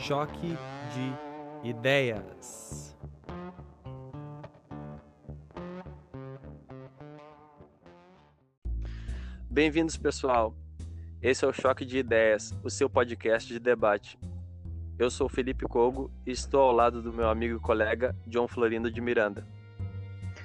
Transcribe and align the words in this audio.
choque 0.00 0.56
de 0.94 1.68
ideias. 1.68 2.96
Bem-vindos, 9.50 9.98
pessoal. 9.98 10.54
Esse 11.20 11.44
é 11.44 11.48
o 11.48 11.52
Choque 11.52 11.84
de 11.84 11.98
Ideias, 11.98 12.54
o 12.64 12.70
seu 12.70 12.88
podcast 12.88 13.52
de 13.52 13.58
debate. 13.58 14.18
Eu 14.98 15.10
sou 15.10 15.28
Felipe 15.28 15.66
Cogo 15.66 16.10
e 16.26 16.30
estou 16.30 16.62
ao 16.62 16.72
lado 16.72 17.02
do 17.02 17.12
meu 17.12 17.28
amigo 17.28 17.58
e 17.58 17.60
colega 17.60 18.16
John 18.26 18.48
Florindo 18.48 18.90
de 18.90 19.02
Miranda. 19.02 19.46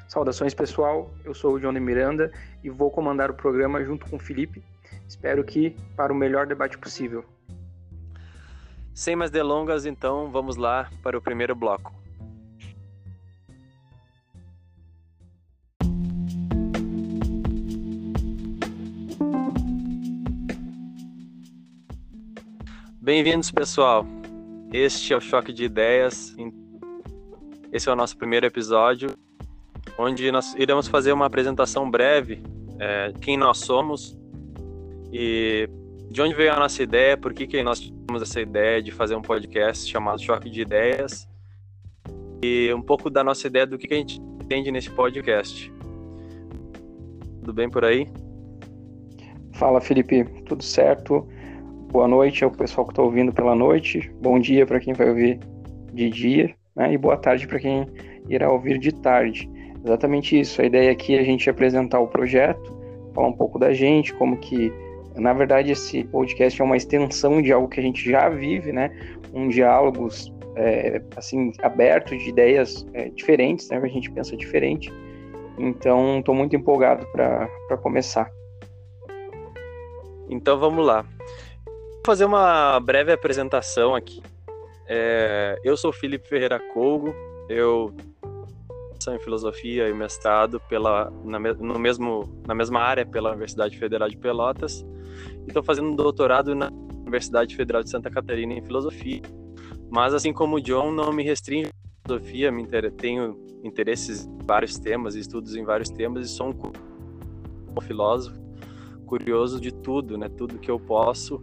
Saudações, 0.09 0.53
pessoal. 0.53 1.13
Eu 1.23 1.33
sou 1.33 1.53
o 1.53 1.59
John 1.61 1.73
de 1.73 1.79
Miranda 1.79 2.29
e 2.61 2.69
vou 2.69 2.91
comandar 2.91 3.31
o 3.31 3.35
programa 3.35 3.81
junto 3.85 4.05
com 4.09 4.17
o 4.17 4.19
Felipe. 4.19 4.61
Espero 5.07 5.45
que 5.45 5.77
para 5.95 6.11
o 6.11 6.15
melhor 6.15 6.45
debate 6.45 6.77
possível. 6.77 7.23
Sem 8.95 9.13
mais 9.13 9.29
delongas, 9.29 9.85
então, 9.85 10.31
vamos 10.31 10.55
lá 10.55 10.89
para 11.03 11.17
o 11.17 11.21
primeiro 11.21 11.53
bloco. 11.53 11.93
Bem-vindos, 23.01 23.51
pessoal. 23.51 24.07
Este 24.71 25.11
é 25.11 25.17
o 25.17 25.19
Choque 25.19 25.51
de 25.51 25.65
Ideias. 25.65 26.33
Esse 27.73 27.89
é 27.89 27.91
o 27.91 27.97
nosso 27.97 28.15
primeiro 28.15 28.45
episódio, 28.45 29.09
onde 29.99 30.31
nós 30.31 30.55
iremos 30.55 30.87
fazer 30.87 31.11
uma 31.11 31.25
apresentação 31.25 31.91
breve, 31.91 32.41
é, 32.79 33.11
quem 33.19 33.35
nós 33.35 33.57
somos 33.57 34.17
e 35.11 35.69
de 36.09 36.21
onde 36.21 36.33
veio 36.33 36.53
a 36.53 36.59
nossa 36.59 36.81
ideia, 36.81 37.17
por 37.17 37.33
que, 37.33 37.47
que 37.47 37.61
nós 37.63 37.79
tivemos 37.79 38.21
essa 38.21 38.39
ideia 38.39 38.81
de 38.81 38.91
fazer 38.91 39.15
um 39.15 39.21
podcast 39.21 39.89
chamado 39.89 40.21
Choque 40.21 40.49
de 40.49 40.61
Ideias 40.61 41.27
e 42.43 42.71
um 42.73 42.81
pouco 42.81 43.09
da 43.09 43.23
nossa 43.23 43.47
ideia 43.47 43.65
do 43.65 43.77
que, 43.77 43.87
que 43.87 43.93
a 43.93 43.97
gente 43.97 44.21
entende 44.41 44.71
nesse 44.71 44.89
podcast. 44.91 45.71
Tudo 47.39 47.53
bem 47.53 47.69
por 47.69 47.83
aí? 47.83 48.07
Fala, 49.53 49.81
Felipe. 49.81 50.23
Tudo 50.45 50.63
certo? 50.63 51.27
Boa 51.91 52.07
noite 52.07 52.43
ao 52.43 52.51
pessoal 52.51 52.85
que 52.85 52.91
está 52.91 53.01
ouvindo 53.01 53.33
pela 53.33 53.55
noite. 53.55 54.11
Bom 54.21 54.39
dia 54.39 54.65
para 54.65 54.79
quem 54.79 54.93
vai 54.93 55.09
ouvir 55.09 55.39
de 55.93 56.09
dia, 56.09 56.53
né? 56.75 56.93
E 56.93 56.97
boa 56.97 57.17
tarde 57.17 57.47
para 57.47 57.59
quem 57.59 57.87
irá 58.29 58.51
ouvir 58.51 58.77
de 58.79 58.93
tarde. 58.93 59.49
Exatamente 59.83 60.39
isso. 60.39 60.61
A 60.61 60.65
ideia 60.65 60.91
aqui 60.91 61.15
é 61.15 61.19
a 61.19 61.23
gente 61.23 61.49
apresentar 61.49 61.99
o 61.99 62.07
projeto, 62.07 62.77
falar 63.13 63.27
um 63.27 63.33
pouco 63.33 63.57
da 63.57 63.73
gente, 63.73 64.13
como 64.13 64.37
que 64.37 64.73
na 65.15 65.33
verdade, 65.33 65.71
esse 65.71 66.03
podcast 66.05 66.61
é 66.61 66.65
uma 66.65 66.77
extensão 66.77 67.41
de 67.41 67.51
algo 67.51 67.67
que 67.67 67.79
a 67.79 67.83
gente 67.83 68.09
já 68.09 68.29
vive, 68.29 68.71
né? 68.71 68.91
Um 69.33 69.47
diálogo 69.47 70.09
é, 70.55 71.01
assim 71.15 71.51
aberto 71.61 72.17
de 72.17 72.29
ideias 72.29 72.85
é, 72.93 73.09
diferentes, 73.09 73.69
né? 73.69 73.77
A 73.77 73.87
gente 73.87 74.11
pensa 74.11 74.35
diferente. 74.35 74.91
Então, 75.57 76.19
estou 76.19 76.35
muito 76.35 76.55
empolgado 76.55 77.05
para 77.11 77.77
começar. 77.81 78.29
Então, 80.29 80.59
vamos 80.59 80.85
lá. 80.85 81.03
Vou 81.65 82.01
fazer 82.05 82.25
uma 82.25 82.79
breve 82.79 83.11
apresentação 83.11 83.95
aqui. 83.95 84.21
É, 84.87 85.59
eu 85.63 85.77
sou 85.77 85.93
Felipe 85.93 86.27
Ferreira 86.27 86.59
Colgo. 86.73 87.13
Eu 87.47 87.93
em 89.13 89.19
filosofia 89.19 89.89
e 89.89 89.93
mestrado 89.93 90.59
pela 90.69 91.11
na, 91.23 91.37
no 91.39 91.77
mesmo 91.77 92.41
na 92.47 92.55
mesma 92.55 92.79
área 92.79 93.05
pela 93.05 93.29
Universidade 93.29 93.77
Federal 93.77 94.07
de 94.07 94.17
Pelotas 94.17 94.85
e 95.43 95.47
estou 95.47 95.63
fazendo 95.63 95.89
um 95.89 95.95
doutorado 95.95 96.55
na 96.55 96.71
Universidade 97.01 97.55
Federal 97.55 97.83
de 97.83 97.89
Santa 97.89 98.09
Catarina 98.09 98.53
em 98.53 98.63
filosofia. 98.63 99.21
Mas 99.91 100.13
assim 100.13 100.33
como 100.33 100.55
o 100.55 100.61
John, 100.61 100.91
não 100.91 101.13
me 101.13 101.23
restringo 101.23 101.69
à 101.69 102.07
filosofia, 102.07 102.51
me 102.51 102.63
inter... 102.63 102.91
tenho 102.91 103.39
interesses 103.63 104.25
em 104.25 104.45
vários 104.45 104.77
temas, 104.77 105.15
estudos 105.15 105.55
em 105.55 105.63
vários 105.63 105.89
temas 105.89 106.25
e 106.25 106.29
sou 106.29 106.49
um 106.49 107.81
filósofo 107.81 108.39
curioso 109.05 109.61
de 109.61 109.71
tudo, 109.71 110.17
né? 110.17 110.27
Tudo 110.29 110.57
que 110.57 110.69
eu 110.69 110.79
posso, 110.79 111.39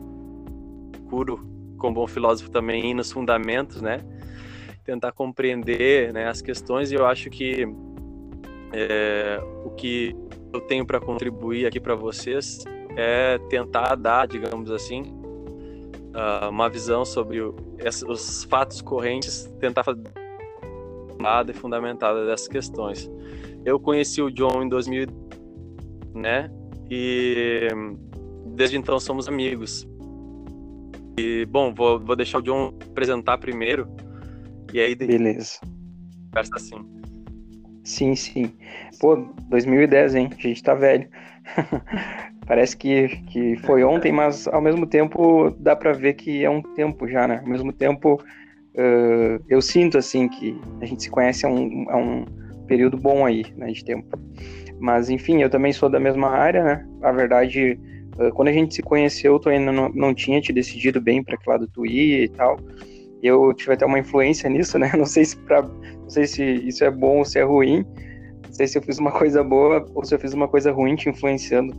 curo 1.09 1.41
como 1.79 1.95
bom 1.95 2.07
filósofo 2.07 2.51
também 2.51 2.95
nos 2.95 3.11
fundamentos, 3.11 3.81
né? 3.81 4.01
Tentar 4.85 5.13
compreender 5.13 6.13
né, 6.13 6.29
as 6.29 6.43
questões 6.43 6.91
e 6.91 6.95
eu 6.95 7.07
acho 7.07 7.31
que 7.31 7.67
é, 8.73 9.41
o 9.65 9.71
que 9.71 10.17
eu 10.53 10.61
tenho 10.63 10.85
para 10.87 11.01
contribuir 11.01 11.67
aqui 11.67 11.79
para 11.79 11.95
vocês 11.95 12.65
é 12.97 13.39
tentar 13.49 13.95
dar, 13.95 14.27
digamos 14.27 14.71
assim, 14.71 15.05
ah, 16.15 16.49
uma 16.51 16.69
visão 16.69 17.05
sobre 17.05 17.41
os 17.41 18.45
fatos 18.45 18.83
correntes, 18.83 19.45
tentar 19.59 19.83
fazer 19.83 20.03
nada 21.19 21.51
e 21.53 21.55
fundamentada 21.55 22.27
dessas 22.27 22.49
questões. 22.49 23.11
Eu 23.65 23.79
conheci 23.79 24.21
o 24.21 24.31
John 24.31 24.63
em 24.63 24.69
2000, 24.69 25.07
né? 26.15 26.51
E 26.91 27.69
desde 28.47 28.77
então 28.77 28.99
somos 28.99 29.29
amigos. 29.29 29.87
E 31.19 31.47
bom, 31.47 31.73
vou, 31.73 31.99
vou 31.99 32.17
deixar 32.17 32.39
o 32.39 32.43
John 32.43 32.75
apresentar 32.91 33.39
primeiro. 33.39 33.89
E 34.73 34.81
aí 34.81 34.95
beleza. 34.95 35.59
Conversa 36.31 36.57
assim. 36.57 36.77
Sim, 37.85 38.15
sim. 38.15 38.53
Pô, 39.01 39.17
2010, 39.49 40.15
hein? 40.15 40.31
A 40.33 40.41
gente 40.41 40.63
tá 40.63 40.75
velho. 40.75 41.09
Parece 42.47 42.77
que, 42.77 43.09
que 43.29 43.57
foi 43.59 43.85
ontem, 43.85 44.13
mas 44.13 44.49
ao 44.49 44.61
mesmo 44.61 44.87
tempo 44.87 45.51
dá 45.59 45.77
para 45.77 45.93
ver 45.93 46.15
que 46.15 46.45
é 46.45 46.51
um 46.51 46.63
tempo 46.63 47.07
já, 47.07 47.27
né? 47.29 47.39
Ao 47.39 47.49
mesmo 47.49 47.73
tempo, 47.73 48.15
uh, 48.15 49.45
eu 49.49 49.61
sinto 49.61 49.99
assim 49.99 50.29
que 50.29 50.59
a 50.81 50.87
gente 50.87 51.05
se 51.05 51.11
conhece 51.11 51.47
há 51.47 51.49
um, 51.49 51.87
há 51.89 51.97
um 51.97 52.25
período 52.67 52.97
bom 52.97 53.27
aí, 53.27 53.45
né, 53.57 53.71
de 53.71 53.85
tempo. 53.85 54.19
Mas 54.81 55.11
enfim, 55.11 55.43
eu 55.43 55.51
também 55.51 55.73
sou 55.73 55.89
da 55.89 56.01
mesma 56.01 56.29
área, 56.29 56.65
né? 56.65 56.89
Na 57.01 57.13
verdade, 57.13 57.79
uh, 58.19 58.33
quando 58.35 58.49
a 58.49 58.53
gente 58.53 58.75
se 58.75 58.83
conheceu, 58.83 59.39
tu 59.39 59.49
ainda 59.49 59.71
não, 59.71 59.89
não 59.91 60.15
tinha 60.15 60.41
te 60.41 60.53
decidido 60.53 61.01
bem 61.01 61.23
para 61.23 61.37
que 61.37 61.49
lado 61.49 61.69
tu 61.69 61.87
ia 61.87 62.25
e 62.25 62.29
tal. 62.29 62.59
Eu 63.23 63.55
tive 63.55 63.75
até 63.75 63.87
uma 63.87 63.99
influência 63.99 64.51
nisso, 64.51 64.79
né? 64.79 64.91
Não 64.99 65.07
sei 65.07 65.25
se 65.25 65.37
pra, 65.37 65.63
não 65.63 66.11
sei 66.11 66.27
se 66.27 66.43
isso 66.43 66.85
é 66.85 66.91
bom 66.91 67.19
ou 67.19 67.25
se 67.25 67.39
é 67.39 67.43
ruim. 67.43 67.87
Não 68.45 68.53
sei 68.53 68.67
se 68.67 68.77
eu 68.77 68.83
fiz 68.83 68.99
uma 68.99 69.13
coisa 69.13 69.43
boa 69.43 69.87
ou 69.95 70.05
se 70.05 70.15
eu 70.15 70.19
fiz 70.19 70.35
uma 70.35 70.49
coisa 70.49 70.73
ruim 70.73 70.97
te 70.97 71.09
influenciando 71.09 71.73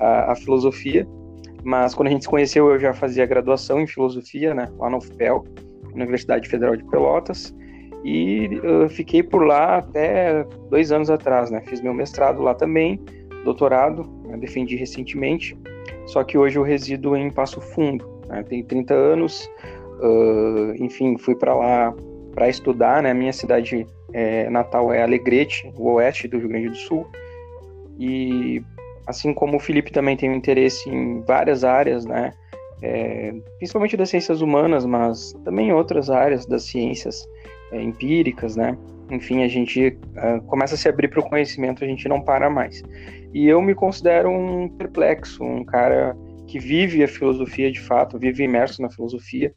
a, 0.00 0.32
a, 0.32 0.36
filosofia, 0.36 1.06
mas 1.64 1.94
quando 1.94 2.08
a 2.08 2.10
gente 2.10 2.22
se 2.22 2.28
conheceu 2.28 2.70
eu 2.70 2.78
já 2.78 2.92
fazia 2.92 3.26
graduação 3.26 3.80
em 3.80 3.86
filosofia, 3.86 4.54
né, 4.54 4.68
lá 4.78 4.90
no 4.90 4.98
UFPEL, 4.98 5.44
Universidade 5.94 6.48
Federal 6.48 6.76
de 6.76 6.84
Pelotas, 6.84 7.54
e 8.04 8.48
uh, 8.62 8.88
fiquei 8.88 9.22
por 9.22 9.44
lá 9.44 9.78
até 9.78 10.44
dois 10.70 10.92
anos 10.92 11.10
atrás, 11.10 11.50
né, 11.50 11.60
fiz 11.66 11.80
meu 11.80 11.92
mestrado 11.92 12.42
lá 12.42 12.54
também, 12.54 13.00
doutorado, 13.44 14.02
né, 14.26 14.36
defendi 14.36 14.76
recentemente, 14.76 15.56
só 16.06 16.22
que 16.22 16.38
hoje 16.38 16.58
eu 16.58 16.62
resido 16.62 17.16
em 17.16 17.30
Passo 17.30 17.60
Fundo, 17.60 18.06
né, 18.28 18.42
tenho 18.42 18.64
30 18.64 18.94
anos, 18.94 19.50
uh, 20.00 20.74
enfim, 20.82 21.16
fui 21.18 21.34
para 21.34 21.54
lá 21.54 21.94
para 22.34 22.48
estudar, 22.48 23.02
né, 23.02 23.12
minha 23.12 23.32
cidade 23.32 23.86
é, 24.12 24.48
natal 24.48 24.92
é 24.92 25.02
Alegrete, 25.02 25.72
o 25.76 25.94
oeste 25.94 26.28
do 26.28 26.38
Rio 26.38 26.48
Grande 26.48 26.68
do 26.68 26.76
Sul, 26.76 27.06
e 27.98 28.62
assim 29.06 29.34
como 29.34 29.56
o 29.56 29.60
Felipe 29.60 29.90
também 29.90 30.16
tem 30.16 30.30
um 30.30 30.34
interesse 30.34 30.88
em 30.88 31.20
várias 31.22 31.64
áreas, 31.64 32.04
né? 32.04 32.32
É, 32.80 33.34
principalmente 33.56 33.96
das 33.96 34.08
ciências 34.08 34.40
humanas, 34.40 34.86
mas 34.86 35.32
também 35.44 35.72
outras 35.72 36.10
áreas 36.10 36.46
das 36.46 36.62
ciências 36.64 37.26
é, 37.72 37.82
empíricas, 37.82 38.54
né? 38.54 38.78
Enfim, 39.10 39.42
a 39.42 39.48
gente 39.48 39.88
uh, 39.88 40.42
começa 40.46 40.74
a 40.74 40.78
se 40.78 40.88
abrir 40.88 41.08
para 41.08 41.20
o 41.20 41.28
conhecimento, 41.28 41.82
a 41.82 41.86
gente 41.86 42.06
não 42.08 42.20
para 42.20 42.50
mais. 42.50 42.82
E 43.32 43.48
eu 43.48 43.60
me 43.62 43.74
considero 43.74 44.30
um 44.30 44.68
perplexo, 44.68 45.42
um 45.42 45.64
cara 45.64 46.14
que 46.48 46.58
vive 46.58 47.04
a 47.04 47.08
filosofia 47.08 47.70
de 47.70 47.80
fato, 47.80 48.18
vive 48.18 48.42
imerso 48.42 48.80
na 48.82 48.90
filosofia, 48.90 49.54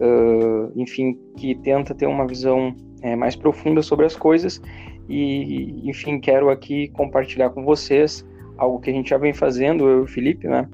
uh, 0.00 0.72
enfim, 0.74 1.16
que 1.36 1.54
tenta 1.56 1.94
ter 1.94 2.06
uma 2.06 2.26
visão 2.26 2.74
é, 3.02 3.14
mais 3.14 3.36
profunda 3.36 3.82
sobre 3.82 4.06
as 4.06 4.16
coisas 4.16 4.60
e, 5.08 5.88
enfim, 5.88 6.18
quero 6.18 6.48
aqui 6.48 6.88
compartilhar 6.88 7.50
com 7.50 7.64
vocês 7.64 8.26
algo 8.56 8.80
que 8.80 8.90
a 8.90 8.92
gente 8.92 9.10
já 9.10 9.18
vem 9.18 9.34
fazendo, 9.34 9.86
eu 9.88 9.98
e 9.98 10.02
o 10.02 10.06
Felipe, 10.06 10.48
né? 10.48 10.68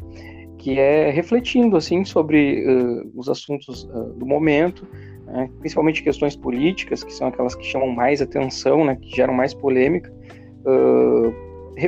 Que 0.59 0.79
é 0.79 1.11
refletindo, 1.11 1.77
assim, 1.77 2.05
sobre 2.05 2.65
uh, 2.65 3.11
os 3.15 3.29
assuntos 3.29 3.85
uh, 3.85 4.13
do 4.15 4.27
momento, 4.27 4.87
né, 5.27 5.49
principalmente 5.59 6.03
questões 6.03 6.37
políticas, 6.37 7.03
que 7.03 7.13
são 7.13 7.29
aquelas 7.29 7.55
que 7.55 7.65
chamam 7.65 7.89
mais 7.89 8.21
atenção, 8.23 8.85
né? 8.85 8.97
Que 8.97 9.17
geram 9.17 9.35
mais 9.35 9.55
polêmica. 9.55 10.13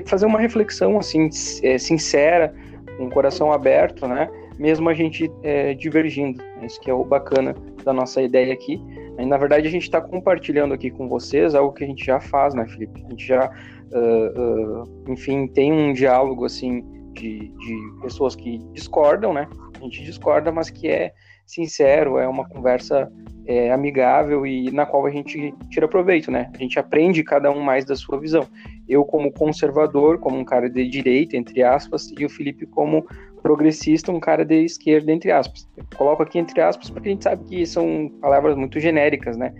Fazer 0.06 0.24
uma 0.24 0.38
reflexão, 0.38 0.98
assim, 0.98 1.28
é, 1.62 1.76
sincera, 1.76 2.54
um 3.00 3.10
coração 3.10 3.52
aberto, 3.52 4.06
né? 4.06 4.28
Mesmo 4.58 4.88
a 4.88 4.94
gente 4.94 5.30
é, 5.42 5.74
divergindo. 5.74 6.42
Né, 6.42 6.66
isso 6.66 6.80
que 6.80 6.90
é 6.90 6.94
o 6.94 7.04
bacana 7.04 7.54
da 7.84 7.92
nossa 7.92 8.22
ideia 8.22 8.52
aqui. 8.52 8.80
E, 9.18 9.24
na 9.24 9.36
verdade, 9.36 9.66
a 9.66 9.70
gente 9.70 9.84
está 9.84 10.00
compartilhando 10.00 10.74
aqui 10.74 10.90
com 10.90 11.08
vocês 11.08 11.54
algo 11.54 11.72
que 11.72 11.84
a 11.84 11.86
gente 11.86 12.04
já 12.04 12.20
faz, 12.20 12.54
né, 12.54 12.66
Felipe? 12.66 13.02
A 13.06 13.10
gente 13.10 13.26
já 13.26 13.50
uh, 13.92 14.82
uh, 14.82 15.12
enfim, 15.12 15.46
tem 15.46 15.72
um 15.72 15.92
diálogo 15.92 16.44
assim 16.44 16.82
de, 17.12 17.48
de, 17.48 18.00
pessoas 18.02 18.36
que 18.36 18.58
discordam, 18.72 19.32
né? 19.32 19.48
a 19.80 19.84
gente 19.84 20.04
discorda, 20.04 20.52
mas 20.52 20.70
que 20.70 20.88
é 20.88 21.12
sincero, 21.46 22.18
é 22.18 22.28
uma 22.28 22.48
conversa 22.48 23.10
é, 23.46 23.72
amigável 23.72 24.46
e 24.46 24.70
na 24.70 24.86
qual 24.86 25.06
a 25.06 25.10
gente 25.10 25.52
tira 25.68 25.88
proveito, 25.88 26.30
né? 26.30 26.50
A 26.54 26.58
gente 26.58 26.78
aprende 26.78 27.24
cada 27.24 27.50
um 27.50 27.60
mais 27.60 27.84
da 27.84 27.96
sua 27.96 28.18
visão. 28.20 28.46
Eu 28.90 29.04
como 29.04 29.32
conservador, 29.32 30.18
como 30.18 30.36
um 30.36 30.44
cara 30.44 30.68
de 30.68 30.88
direita, 30.88 31.36
entre 31.36 31.62
aspas, 31.62 32.12
e 32.18 32.24
o 32.24 32.28
Felipe 32.28 32.66
como 32.66 33.06
progressista, 33.40 34.10
um 34.10 34.18
cara 34.18 34.44
de 34.44 34.64
esquerda, 34.64 35.12
entre 35.12 35.30
aspas. 35.30 35.68
Eu 35.76 35.84
coloco 35.96 36.24
aqui 36.24 36.38
entre 36.38 36.60
aspas 36.60 36.90
porque 36.90 37.08
a 37.08 37.12
gente 37.12 37.24
sabe 37.24 37.44
que 37.44 37.64
são 37.64 38.10
palavras 38.20 38.56
muito 38.56 38.80
genéricas, 38.80 39.36
né? 39.36 39.54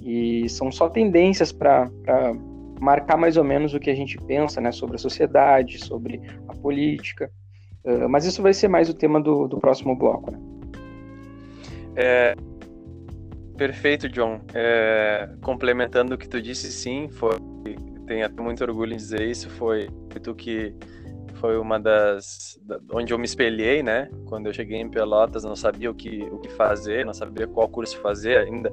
E 0.00 0.48
são 0.48 0.72
só 0.72 0.88
tendências 0.88 1.52
para 1.52 1.90
marcar 2.80 3.16
mais 3.16 3.36
ou 3.36 3.44
menos 3.44 3.74
o 3.74 3.78
que 3.78 3.90
a 3.90 3.94
gente 3.94 4.16
pensa, 4.26 4.58
né? 4.58 4.72
Sobre 4.72 4.96
a 4.96 4.98
sociedade, 4.98 5.78
sobre 5.78 6.20
a 6.48 6.54
política. 6.54 7.30
Uh, 7.84 8.08
mas 8.08 8.24
isso 8.24 8.40
vai 8.40 8.54
ser 8.54 8.68
mais 8.68 8.88
o 8.88 8.94
tema 8.94 9.20
do, 9.20 9.46
do 9.46 9.58
próximo 9.58 9.94
bloco, 9.94 10.30
né? 10.30 10.38
É, 11.94 12.34
perfeito, 13.56 14.08
John. 14.08 14.40
É, 14.54 15.28
complementando 15.42 16.14
o 16.14 16.18
que 16.18 16.28
tu 16.28 16.40
disse, 16.40 16.72
sim, 16.72 17.08
foi, 17.10 17.36
tenho 18.12 18.26
até 18.26 18.42
muito 18.42 18.62
orgulho 18.62 18.92
em 18.92 18.96
dizer 18.96 19.22
isso, 19.22 19.48
foi 19.48 19.88
tu 20.22 20.34
que 20.34 20.74
foi 21.36 21.56
uma 21.56 21.80
das 21.80 22.60
da, 22.62 22.78
onde 22.92 23.12
eu 23.12 23.18
me 23.18 23.24
espelhei, 23.24 23.82
né? 23.82 24.10
Quando 24.26 24.46
eu 24.46 24.52
cheguei 24.52 24.78
em 24.78 24.88
Pelotas, 24.88 25.44
não 25.44 25.56
sabia 25.56 25.90
o 25.90 25.94
que 25.94 26.22
o 26.30 26.38
que 26.38 26.50
fazer, 26.50 27.06
não 27.06 27.14
sabia 27.14 27.46
qual 27.46 27.68
curso 27.68 27.96
fazer 27.98 28.36
ainda, 28.36 28.70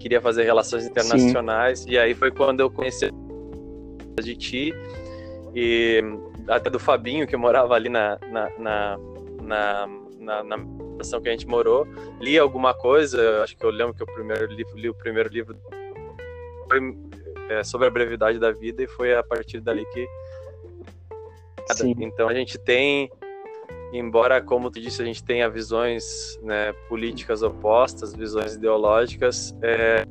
queria 0.00 0.20
fazer 0.20 0.44
relações 0.44 0.86
internacionais 0.86 1.80
Sim. 1.80 1.90
e 1.90 1.98
aí 1.98 2.14
foi 2.14 2.30
quando 2.30 2.60
eu 2.60 2.70
conheci 2.70 3.10
de 4.22 4.34
ti 4.34 4.74
e 5.54 6.02
até 6.48 6.70
do 6.70 6.78
Fabinho 6.78 7.26
que 7.26 7.36
morava 7.36 7.74
ali 7.74 7.90
na 7.90 8.18
na, 8.32 8.50
na, 8.58 8.98
na, 9.42 9.86
na, 10.18 10.42
na 10.42 10.58
situação 10.92 11.20
que 11.20 11.28
a 11.28 11.32
gente 11.32 11.46
morou, 11.46 11.86
li 12.20 12.38
alguma 12.38 12.72
coisa, 12.72 13.42
acho 13.42 13.56
que 13.56 13.64
eu 13.64 13.70
lembro 13.70 13.94
que 13.94 14.02
o 14.02 14.06
primeiro 14.06 14.46
livro, 14.46 14.76
li 14.76 14.88
o 14.88 14.94
primeiro 14.94 15.28
livro 15.28 15.56
foi 16.68 16.80
é, 17.48 17.64
sobre 17.64 17.86
a 17.86 17.90
brevidade 17.90 18.38
da 18.38 18.50
vida 18.50 18.82
e 18.82 18.86
foi 18.86 19.14
a 19.14 19.22
partir 19.22 19.60
dali 19.60 19.84
que 19.92 20.06
Sim. 21.74 21.94
Então 22.00 22.28
a 22.28 22.34
gente 22.34 22.58
tem, 22.58 23.10
embora, 23.92 24.40
como 24.40 24.70
tu 24.70 24.80
disse, 24.80 25.02
a 25.02 25.04
gente 25.04 25.22
tenha 25.22 25.48
visões 25.48 26.38
né, 26.42 26.72
políticas 26.88 27.42
opostas, 27.42 28.14
visões 28.14 28.54
ideológicas, 28.54 29.54
é, 29.62 30.04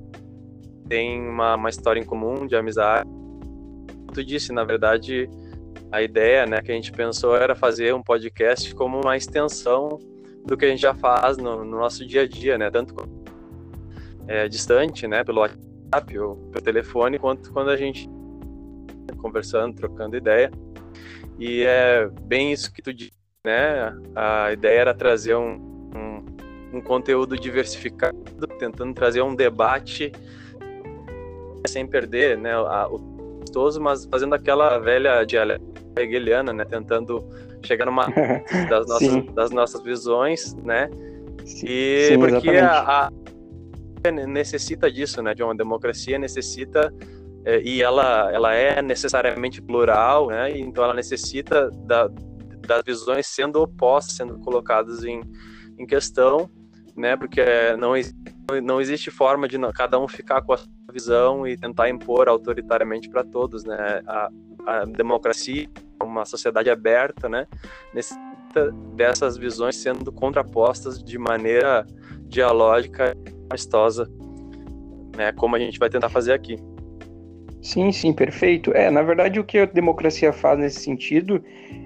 tem 0.87 1.19
uma, 1.19 1.55
uma 1.55 1.69
história 1.69 1.99
em 1.99 2.05
comum 2.05 2.45
de 2.45 2.55
amizade. 2.55 3.09
Como 3.09 4.11
tu 4.13 4.23
disse, 4.23 4.53
na 4.53 4.63
verdade, 4.63 5.29
a 5.91 6.01
ideia 6.01 6.45
né, 6.45 6.61
que 6.61 6.71
a 6.71 6.75
gente 6.75 6.91
pensou 6.91 7.35
era 7.35 7.55
fazer 7.55 7.93
um 7.93 8.03
podcast 8.03 8.73
como 8.75 9.01
uma 9.01 9.17
extensão 9.17 9.99
do 10.45 10.55
que 10.55 10.65
a 10.65 10.69
gente 10.69 10.81
já 10.81 10.93
faz 10.93 11.37
no, 11.37 11.63
no 11.65 11.77
nosso 11.77 12.05
dia 12.05 12.21
a 12.21 12.27
dia, 12.27 12.57
né? 12.57 12.69
Tanto 12.69 12.95
é, 14.27 14.47
distante, 14.47 15.07
né, 15.07 15.23
pelo 15.23 15.41
WhatsApp 15.41 15.66
ou 16.19 16.35
pelo 16.35 16.63
telefone, 16.63 17.19
quanto 17.19 17.51
quando 17.51 17.69
a 17.69 17.77
gente 17.77 18.09
conversando, 19.17 19.75
trocando 19.75 20.15
ideia. 20.15 20.51
E 21.39 21.63
é 21.63 22.09
bem 22.23 22.51
isso 22.51 22.71
que 22.71 22.81
tu 22.81 22.93
disse, 22.93 23.11
né? 23.45 23.93
A 24.15 24.51
ideia 24.51 24.81
era 24.81 24.93
trazer 24.93 25.35
um, 25.35 25.55
um, 25.95 26.77
um 26.77 26.81
conteúdo 26.81 27.37
diversificado, 27.37 28.17
tentando 28.59 28.93
trazer 28.93 29.21
um 29.21 29.35
debate 29.35 30.11
sem 31.67 31.85
perder 31.85 32.37
né, 32.37 32.53
a, 32.53 32.87
o 32.87 32.97
gostoso, 33.41 33.81
mas 33.81 34.05
fazendo 34.05 34.33
aquela 34.33 34.79
velha 34.79 35.23
dialética 35.25 36.01
hegeliana, 36.01 36.53
né? 36.53 36.65
Tentando 36.65 37.23
chegar 37.63 37.85
numa 37.85 38.07
das 38.69 38.87
nossas, 38.87 39.25
das 39.33 39.51
nossas 39.51 39.83
visões, 39.83 40.55
né? 40.55 40.89
E 41.63 42.07
Sim, 42.09 42.19
porque 42.19 42.49
a, 42.49 42.79
a, 42.79 43.11
necessita 44.11 44.91
disso, 44.91 45.21
né? 45.21 45.33
De 45.33 45.43
uma 45.43 45.55
democracia 45.55 46.17
necessita 46.17 46.93
é, 47.45 47.61
e 47.61 47.81
ela, 47.81 48.29
ela 48.31 48.53
é 48.53 48.81
necessariamente 48.81 49.61
plural, 49.61 50.27
né? 50.27 50.57
Então 50.57 50.83
ela 50.83 50.93
necessita 50.93 51.69
da, 51.85 52.09
das 52.67 52.83
visões 52.85 53.25
sendo 53.25 53.61
opostas, 53.61 54.15
sendo 54.17 54.37
colocadas 54.39 55.03
em, 55.03 55.21
em 55.79 55.85
questão, 55.85 56.49
né? 56.95 57.15
Porque 57.15 57.41
não, 57.77 57.93
não 58.61 58.81
existe 58.81 59.09
forma 59.09 59.47
de 59.47 59.57
cada 59.73 59.97
um 59.97 60.07
ficar 60.07 60.41
com 60.41 60.53
a 60.53 60.57
sua 60.57 60.67
visão 60.91 61.47
e 61.47 61.55
tentar 61.55 61.89
impor 61.89 62.27
autoritariamente 62.27 63.09
para 63.09 63.23
todos, 63.23 63.63
né? 63.63 64.01
A, 64.05 64.29
a 64.65 64.85
democracia, 64.85 65.69
uma 66.03 66.25
sociedade 66.25 66.69
aberta, 66.69 67.29
né? 67.29 67.47
Necessita 67.93 68.71
dessas 68.93 69.37
visões 69.37 69.77
sendo 69.77 70.11
contrapostas 70.11 71.01
de 71.01 71.17
maneira 71.17 71.85
dialógica 72.27 73.15
amistosa, 73.49 74.09
né? 75.15 75.31
Como 75.31 75.55
a 75.55 75.59
gente 75.59 75.79
vai 75.79 75.89
tentar 75.89 76.09
fazer 76.09 76.33
aqui. 76.33 76.57
Sim, 77.61 77.91
sim, 77.91 78.13
perfeito. 78.13 78.71
É, 78.71 78.89
na 78.89 79.01
verdade, 79.01 79.39
o 79.39 79.43
que 79.43 79.57
a 79.57 79.65
democracia 79.65 80.31
faz 80.31 80.57
nesse 80.59 80.79
sentido 80.81 81.43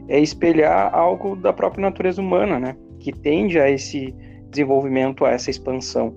é 0.07 0.19
espelhar 0.19 0.93
algo 0.93 1.35
da 1.35 1.53
própria 1.53 1.81
natureza 1.81 2.21
humana, 2.21 2.59
né? 2.59 2.75
Que 2.99 3.11
tende 3.11 3.59
a 3.59 3.69
esse 3.69 4.13
desenvolvimento, 4.49 5.25
a 5.25 5.31
essa 5.31 5.49
expansão. 5.49 6.13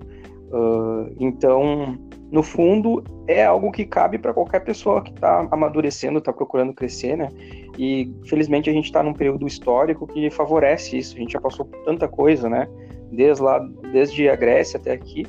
Uh, 0.51 1.15
então, 1.19 1.97
no 2.31 2.43
fundo, 2.43 3.03
é 3.27 3.45
algo 3.45 3.71
que 3.71 3.85
cabe 3.85 4.17
para 4.17 4.33
qualquer 4.33 4.59
pessoa 4.59 5.01
que 5.01 5.11
está 5.11 5.47
amadurecendo, 5.51 6.19
está 6.19 6.33
procurando 6.33 6.73
crescer, 6.73 7.17
né? 7.17 7.29
E 7.77 8.13
felizmente 8.25 8.69
a 8.69 8.73
gente 8.73 8.85
está 8.85 9.01
num 9.01 9.13
período 9.13 9.47
histórico 9.47 10.05
que 10.05 10.29
favorece 10.29 10.97
isso. 10.97 11.15
A 11.15 11.19
gente 11.19 11.33
já 11.33 11.41
passou 11.41 11.65
por 11.65 11.81
tanta 11.83 12.07
coisa, 12.07 12.49
né? 12.49 12.67
Desde 13.15 13.41
lá, 13.41 13.59
desde 13.91 14.29
a 14.29 14.35
Grécia 14.35 14.77
até 14.77 14.91
aqui, 14.91 15.25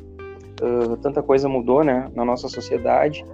uh, 0.60 0.96
tanta 0.98 1.22
coisa 1.22 1.48
mudou, 1.48 1.82
né? 1.84 2.10
Na 2.14 2.24
nossa 2.24 2.48
sociedade. 2.48 3.24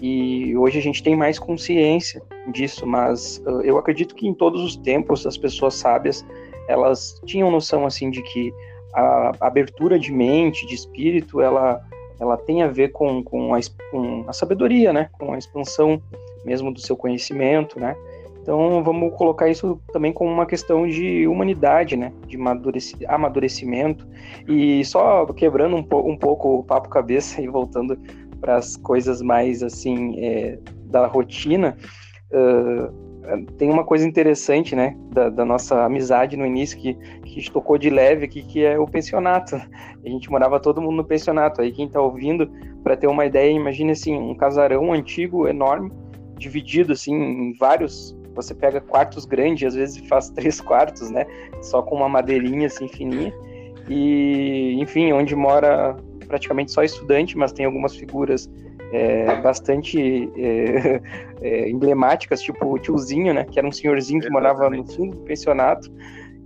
E 0.00 0.56
hoje 0.56 0.78
a 0.78 0.82
gente 0.82 1.02
tem 1.02 1.14
mais 1.14 1.38
consciência 1.38 2.22
disso, 2.52 2.86
mas 2.86 3.42
uh, 3.46 3.60
eu 3.62 3.78
acredito 3.78 4.14
que 4.14 4.26
em 4.26 4.34
todos 4.34 4.62
os 4.62 4.76
tempos 4.76 5.26
as 5.26 5.38
pessoas 5.38 5.74
sábias 5.74 6.24
elas 6.68 7.20
tinham 7.24 7.50
noção 7.50 7.86
assim 7.86 8.10
de 8.10 8.22
que 8.22 8.52
a 8.94 9.32
abertura 9.40 9.98
de 9.98 10.12
mente, 10.12 10.66
de 10.66 10.74
espírito, 10.74 11.40
ela 11.40 11.80
ela 12.20 12.36
tem 12.36 12.62
a 12.62 12.68
ver 12.68 12.92
com, 12.92 13.22
com, 13.24 13.52
a, 13.52 13.58
com 13.90 14.24
a 14.28 14.32
sabedoria, 14.32 14.92
né? 14.92 15.10
Com 15.18 15.32
a 15.32 15.38
expansão 15.38 16.00
mesmo 16.44 16.72
do 16.72 16.80
seu 16.80 16.96
conhecimento, 16.96 17.80
né? 17.80 17.96
Então 18.42 18.82
vamos 18.82 19.16
colocar 19.16 19.48
isso 19.48 19.80
também 19.92 20.12
como 20.12 20.30
uma 20.30 20.46
questão 20.46 20.86
de 20.86 21.26
humanidade, 21.28 21.96
né? 21.96 22.12
De 22.26 22.36
amadurecimento. 23.06 24.06
E 24.48 24.84
só 24.84 25.24
quebrando 25.26 25.76
um, 25.76 25.82
po 25.82 25.98
um 26.00 26.16
pouco 26.16 26.58
o 26.58 26.64
papo 26.64 26.88
cabeça 26.88 27.40
e 27.42 27.46
voltando 27.46 27.96
para 28.40 28.56
as 28.56 28.76
coisas 28.76 29.22
mais 29.22 29.62
assim 29.62 30.18
é, 30.18 30.58
da 30.86 31.06
rotina, 31.06 31.76
uh, 32.32 33.02
tem 33.56 33.70
uma 33.70 33.84
coisa 33.84 34.06
interessante, 34.06 34.74
né, 34.74 34.96
da, 35.12 35.30
da, 35.30 35.44
nossa 35.44 35.84
amizade 35.84 36.36
no 36.36 36.44
início 36.44 36.76
que, 36.76 36.94
que 36.94 37.30
a 37.30 37.34
gente 37.34 37.52
tocou 37.52 37.78
de 37.78 37.88
leve 37.88 38.24
aqui, 38.24 38.42
que 38.42 38.64
é 38.64 38.76
o 38.78 38.86
pensionato. 38.86 39.54
A 39.54 40.08
gente 40.08 40.28
morava 40.28 40.58
todo 40.58 40.80
mundo 40.80 40.96
no 40.96 41.04
pensionato. 41.04 41.62
Aí 41.62 41.70
quem 41.70 41.86
está 41.86 42.00
ouvindo, 42.00 42.50
para 42.82 42.96
ter 42.96 43.06
uma 43.06 43.24
ideia, 43.24 43.52
imagine 43.52 43.92
assim, 43.92 44.18
um 44.18 44.34
casarão 44.34 44.92
antigo, 44.92 45.46
enorme, 45.46 45.92
dividido 46.36 46.92
assim 46.92 47.14
em 47.14 47.54
vários. 47.54 48.16
Você 48.34 48.54
pega 48.54 48.80
quartos 48.80 49.24
grandes, 49.24 49.68
às 49.68 49.74
vezes 49.74 50.06
faz 50.08 50.30
três 50.34 50.60
quartos, 50.60 51.10
né? 51.10 51.26
Só 51.60 51.82
com 51.82 51.96
uma 51.96 52.08
madeirinha 52.08 52.66
assim 52.66 52.88
fininha. 52.88 53.32
E, 53.88 54.76
enfim, 54.80 55.12
onde 55.12 55.34
mora 55.34 55.96
praticamente 56.26 56.72
só 56.72 56.82
estudante, 56.82 57.36
mas 57.36 57.52
tem 57.52 57.66
algumas 57.66 57.94
figuras 57.94 58.50
é, 58.92 59.40
bastante 59.40 60.30
é, 60.36 61.00
é, 61.42 61.70
emblemáticas, 61.70 62.40
tipo 62.40 62.66
o 62.66 62.78
tiozinho, 62.78 63.34
né? 63.34 63.44
Que 63.44 63.58
era 63.58 63.66
um 63.66 63.72
senhorzinho 63.72 64.20
que 64.20 64.26
Exatamente. 64.26 64.56
morava 64.56 64.76
no 64.76 64.86
fundo 64.86 65.16
do 65.16 65.22
pensionato. 65.22 65.90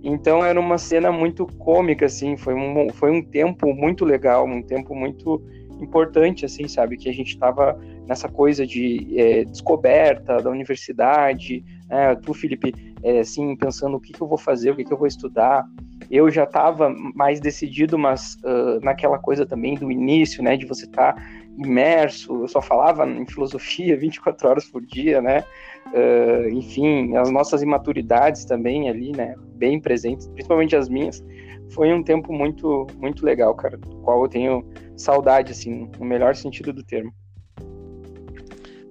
Então 0.03 0.43
era 0.43 0.59
uma 0.59 0.77
cena 0.77 1.11
muito 1.11 1.45
cômica, 1.57 2.05
assim, 2.05 2.37
foi 2.37 2.53
um, 2.53 2.89
foi 2.93 3.11
um 3.11 3.21
tempo 3.21 3.73
muito 3.73 4.05
legal, 4.05 4.45
um 4.45 4.61
tempo 4.61 4.95
muito 4.95 5.41
importante, 5.81 6.45
assim, 6.45 6.67
sabe? 6.67 6.97
Que 6.97 7.09
a 7.09 7.13
gente 7.13 7.29
estava 7.29 7.77
nessa 8.07 8.29
coisa 8.29 8.65
de 8.65 9.19
é, 9.19 9.43
descoberta 9.43 10.37
da 10.37 10.49
universidade, 10.49 11.63
né? 11.89 12.15
Tu, 12.15 12.33
Felipe, 12.33 12.73
é, 13.03 13.19
assim, 13.19 13.55
pensando 13.55 13.97
o 13.97 13.99
que, 13.99 14.13
que 14.13 14.21
eu 14.21 14.27
vou 14.27 14.37
fazer, 14.37 14.71
o 14.71 14.75
que, 14.75 14.83
que 14.83 14.93
eu 14.93 14.97
vou 14.97 15.07
estudar, 15.07 15.65
eu 16.09 16.29
já 16.29 16.43
estava 16.43 16.89
mais 17.15 17.39
decidido, 17.39 17.97
mas 17.97 18.35
uh, 18.43 18.83
naquela 18.83 19.19
coisa 19.19 19.45
também 19.45 19.75
do 19.75 19.91
início, 19.91 20.43
né, 20.43 20.55
de 20.55 20.65
você 20.65 20.85
estar 20.85 21.13
tá 21.13 21.21
imerso, 21.57 22.43
eu 22.43 22.47
só 22.47 22.61
falava 22.61 23.07
em 23.07 23.25
filosofia 23.25 23.97
24 23.97 24.47
horas 24.47 24.65
por 24.65 24.85
dia, 24.85 25.21
né, 25.21 25.43
uh, 25.87 26.49
enfim, 26.49 27.15
as 27.17 27.29
nossas 27.29 27.61
imaturidades 27.61 28.45
também 28.45 28.89
ali, 28.89 29.11
né, 29.11 29.35
bem 29.55 29.79
presentes, 29.79 30.27
principalmente 30.27 30.75
as 30.75 30.87
minhas, 30.87 31.23
foi 31.71 31.91
um 31.93 32.01
tempo 32.01 32.31
muito, 32.31 32.87
muito 32.97 33.25
legal, 33.25 33.53
cara, 33.55 33.77
do 33.77 33.97
qual 33.97 34.23
eu 34.23 34.29
tenho 34.29 34.65
saudade, 34.95 35.51
assim, 35.51 35.89
no 35.99 36.05
melhor 36.05 36.35
sentido 36.35 36.71
do 36.71 36.83
termo. 36.83 37.13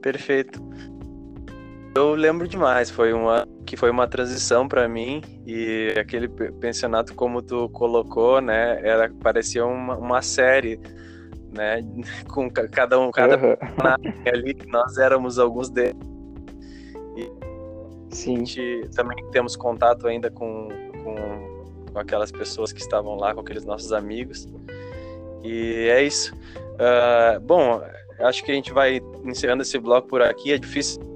Perfeito. 0.02 0.62
Eu 1.96 2.14
lembro 2.14 2.46
demais, 2.46 2.90
foi 2.90 3.14
uma 3.14 3.48
que 3.64 3.74
foi 3.74 3.90
uma 3.90 4.06
transição 4.06 4.68
para 4.68 4.86
mim 4.86 5.22
e 5.46 5.94
aquele 5.98 6.28
pensionato 6.28 7.14
como 7.14 7.40
tu 7.40 7.70
colocou, 7.70 8.38
né, 8.38 8.78
era 8.86 9.10
parecia 9.22 9.64
uma, 9.64 9.96
uma 9.96 10.20
série, 10.20 10.78
né, 11.52 11.80
com 12.28 12.50
cada 12.50 13.00
um 13.00 13.10
cada 13.10 13.36
uhum. 13.38 13.56
ali 14.30 14.54
nós 14.66 14.98
éramos 14.98 15.38
alguns 15.38 15.70
deles. 15.70 15.96
E 17.16 17.32
Sim. 18.14 18.34
A 18.34 18.38
gente 18.40 18.90
também 18.94 19.16
temos 19.30 19.56
contato 19.56 20.06
ainda 20.06 20.30
com, 20.30 20.68
com, 21.02 21.92
com 21.92 21.98
aquelas 21.98 22.30
pessoas 22.30 22.72
que 22.72 22.80
estavam 22.80 23.16
lá, 23.16 23.34
com 23.34 23.40
aqueles 23.40 23.64
nossos 23.64 23.94
amigos. 23.94 24.46
E 25.42 25.88
é 25.90 26.02
isso. 26.02 26.34
Uh, 26.74 27.40
bom, 27.40 27.80
acho 28.20 28.44
que 28.44 28.52
a 28.52 28.54
gente 28.54 28.70
vai 28.70 29.00
encerrando 29.24 29.62
esse 29.62 29.78
bloco 29.78 30.08
por 30.08 30.20
aqui. 30.20 30.52
É 30.52 30.58
difícil 30.58 31.15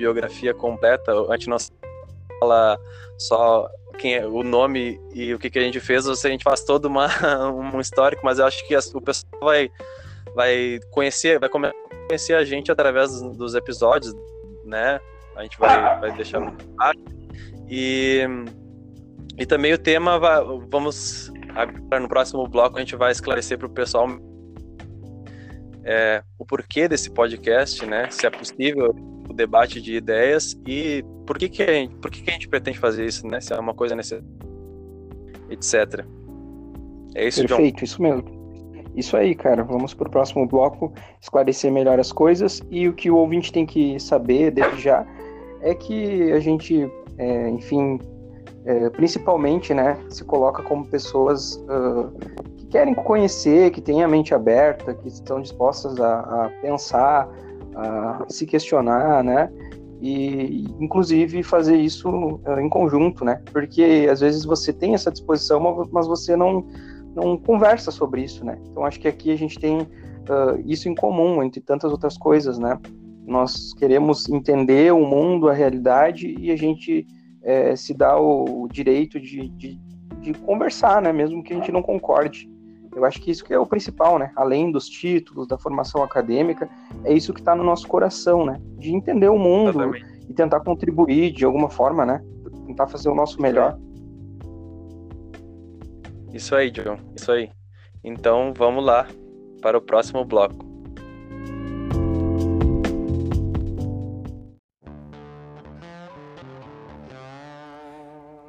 biografia 0.00 0.54
completa. 0.54 1.12
Antes 1.28 1.46
nós 1.46 1.72
fala 2.38 2.78
só 3.18 3.68
quem 3.98 4.14
é, 4.14 4.26
o 4.26 4.42
nome 4.42 4.98
e 5.12 5.34
o 5.34 5.38
que, 5.38 5.50
que 5.50 5.58
a 5.58 5.62
gente 5.62 5.78
fez, 5.78 6.06
ou 6.06 6.14
se 6.14 6.26
a 6.26 6.30
gente 6.30 6.42
faz 6.42 6.64
todo 6.64 6.86
uma, 6.86 7.06
um 7.52 7.80
histórico, 7.80 8.22
mas 8.24 8.38
eu 8.38 8.46
acho 8.46 8.66
que 8.66 8.74
o 8.76 9.00
pessoal 9.00 9.40
vai, 9.42 9.70
vai 10.34 10.80
conhecer, 10.90 11.38
vai 11.38 11.50
conhecer 12.08 12.34
a 12.34 12.44
gente 12.44 12.72
através 12.72 13.20
dos 13.20 13.54
episódios, 13.54 14.14
né? 14.64 14.98
A 15.36 15.42
gente 15.42 15.58
vai, 15.58 16.00
vai 16.00 16.12
deixar 16.12 16.40
no 16.40 16.56
E, 17.68 18.26
e 19.38 19.46
também 19.46 19.72
o 19.72 19.78
tema, 19.78 20.18
vamos 20.68 21.30
agora 21.54 22.00
no 22.00 22.08
próximo 22.08 22.46
bloco 22.46 22.76
a 22.76 22.80
gente 22.80 22.96
vai 22.96 23.12
esclarecer 23.12 23.58
para 23.58 23.66
o 23.66 23.70
pessoal 23.70 24.08
é, 25.84 26.22
o 26.38 26.44
porquê 26.44 26.88
desse 26.88 27.10
podcast, 27.10 27.84
né? 27.86 28.08
Se 28.10 28.26
é 28.26 28.30
possível 28.30 28.94
debate 29.40 29.80
de 29.80 29.96
ideias 29.96 30.58
e 30.66 31.04
por 31.26 31.38
que 31.38 31.48
que 31.48 31.62
a 31.62 31.72
gente, 31.72 31.94
por 31.96 32.10
que 32.10 32.22
que 32.22 32.30
a 32.30 32.32
gente 32.32 32.48
pretende 32.48 32.78
fazer 32.78 33.06
isso, 33.06 33.26
né? 33.26 33.40
Se 33.40 33.52
é 33.52 33.58
uma 33.58 33.74
coisa 33.74 33.94
necessária, 33.94 34.24
etc. 35.48 36.04
É 37.14 37.26
isso, 37.26 37.40
Perfeito, 37.46 37.78
John? 37.78 37.84
isso 37.84 38.02
mesmo. 38.02 38.40
Isso 38.94 39.16
aí, 39.16 39.34
cara. 39.34 39.62
Vamos 39.62 39.94
para 39.94 40.08
o 40.08 40.10
próximo 40.10 40.46
bloco 40.46 40.92
esclarecer 41.20 41.72
melhor 41.72 41.98
as 41.98 42.12
coisas 42.12 42.60
e 42.70 42.88
o 42.88 42.92
que 42.92 43.10
o 43.10 43.16
ouvinte 43.16 43.52
tem 43.52 43.64
que 43.64 43.98
saber 43.98 44.50
desde 44.50 44.80
já 44.80 45.06
é 45.62 45.74
que 45.74 46.32
a 46.32 46.40
gente, 46.40 46.90
é, 47.18 47.48
enfim, 47.48 47.98
é, 48.64 48.90
principalmente, 48.90 49.72
né, 49.72 49.98
se 50.08 50.24
coloca 50.24 50.62
como 50.62 50.86
pessoas 50.86 51.56
uh, 51.56 52.12
que 52.56 52.66
querem 52.66 52.94
conhecer, 52.94 53.70
que 53.70 53.80
têm 53.80 54.02
a 54.02 54.08
mente 54.08 54.34
aberta, 54.34 54.94
que 54.94 55.08
estão 55.08 55.40
dispostas 55.40 55.98
a, 56.00 56.20
a 56.20 56.48
pensar, 56.62 57.28
se 58.28 58.46
questionar, 58.46 59.22
né, 59.24 59.50
e 60.00 60.64
inclusive 60.80 61.42
fazer 61.42 61.76
isso 61.76 62.08
uh, 62.08 62.60
em 62.60 62.68
conjunto, 62.68 63.24
né, 63.24 63.42
porque 63.52 64.08
às 64.10 64.20
vezes 64.20 64.44
você 64.44 64.72
tem 64.72 64.94
essa 64.94 65.10
disposição, 65.10 65.88
mas 65.92 66.06
você 66.06 66.36
não 66.36 66.64
não 67.14 67.36
conversa 67.36 67.90
sobre 67.90 68.22
isso, 68.22 68.44
né. 68.44 68.56
Então 68.70 68.84
acho 68.84 69.00
que 69.00 69.08
aqui 69.08 69.32
a 69.32 69.36
gente 69.36 69.58
tem 69.58 69.80
uh, 69.80 70.60
isso 70.64 70.88
em 70.88 70.94
comum 70.94 71.42
entre 71.42 71.60
tantas 71.60 71.90
outras 71.90 72.16
coisas, 72.16 72.58
né. 72.58 72.78
Nós 73.26 73.74
queremos 73.74 74.28
entender 74.28 74.92
o 74.92 75.04
mundo, 75.04 75.48
a 75.48 75.52
realidade 75.52 76.34
e 76.38 76.50
a 76.50 76.56
gente 76.56 77.06
é, 77.42 77.74
se 77.76 77.94
dá 77.94 78.18
o 78.18 78.68
direito 78.68 79.20
de, 79.20 79.48
de, 79.50 79.80
de, 80.20 80.32
conversar, 80.34 81.00
né? 81.00 81.12
Mesmo 81.12 81.42
que 81.42 81.52
a 81.52 81.56
gente 81.56 81.72
não 81.72 81.82
concorde. 81.82 82.49
Eu 82.94 83.04
acho 83.04 83.20
que 83.20 83.30
isso 83.30 83.44
que 83.44 83.54
é 83.54 83.58
o 83.58 83.66
principal, 83.66 84.18
né? 84.18 84.32
Além 84.34 84.72
dos 84.72 84.88
títulos, 84.88 85.46
da 85.46 85.56
formação 85.56 86.02
acadêmica, 86.02 86.68
é 87.04 87.12
isso 87.12 87.32
que 87.32 87.40
está 87.40 87.54
no 87.54 87.62
nosso 87.62 87.86
coração, 87.86 88.44
né? 88.44 88.60
De 88.78 88.92
entender 88.92 89.28
o 89.28 89.38
mundo 89.38 89.94
e 90.28 90.34
tentar 90.34 90.60
contribuir 90.60 91.32
de 91.32 91.44
alguma 91.44 91.70
forma, 91.70 92.04
né? 92.04 92.20
Tentar 92.66 92.88
fazer 92.88 93.08
o 93.08 93.14
nosso 93.14 93.40
melhor. 93.40 93.78
Isso 96.32 96.54
aí, 96.54 96.70
John. 96.70 96.96
Isso 97.16 97.30
aí. 97.30 97.50
Então 98.02 98.52
vamos 98.56 98.84
lá 98.84 99.06
para 99.60 99.76
o 99.76 99.80
próximo 99.80 100.24
bloco. 100.24 100.69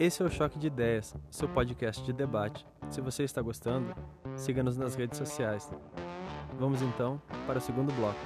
Esse 0.03 0.23
é 0.23 0.25
o 0.25 0.31
Choque 0.31 0.57
de 0.57 0.65
Ideias, 0.65 1.13
seu 1.29 1.47
podcast 1.47 2.03
de 2.03 2.11
debate. 2.11 2.65
Se 2.89 2.99
você 2.99 3.21
está 3.21 3.39
gostando, 3.39 3.93
siga-nos 4.35 4.75
nas 4.75 4.95
redes 4.95 5.15
sociais. 5.15 5.71
Vamos 6.57 6.81
então 6.81 7.21
para 7.45 7.59
o 7.59 7.61
segundo 7.61 7.93
bloco. 7.93 8.17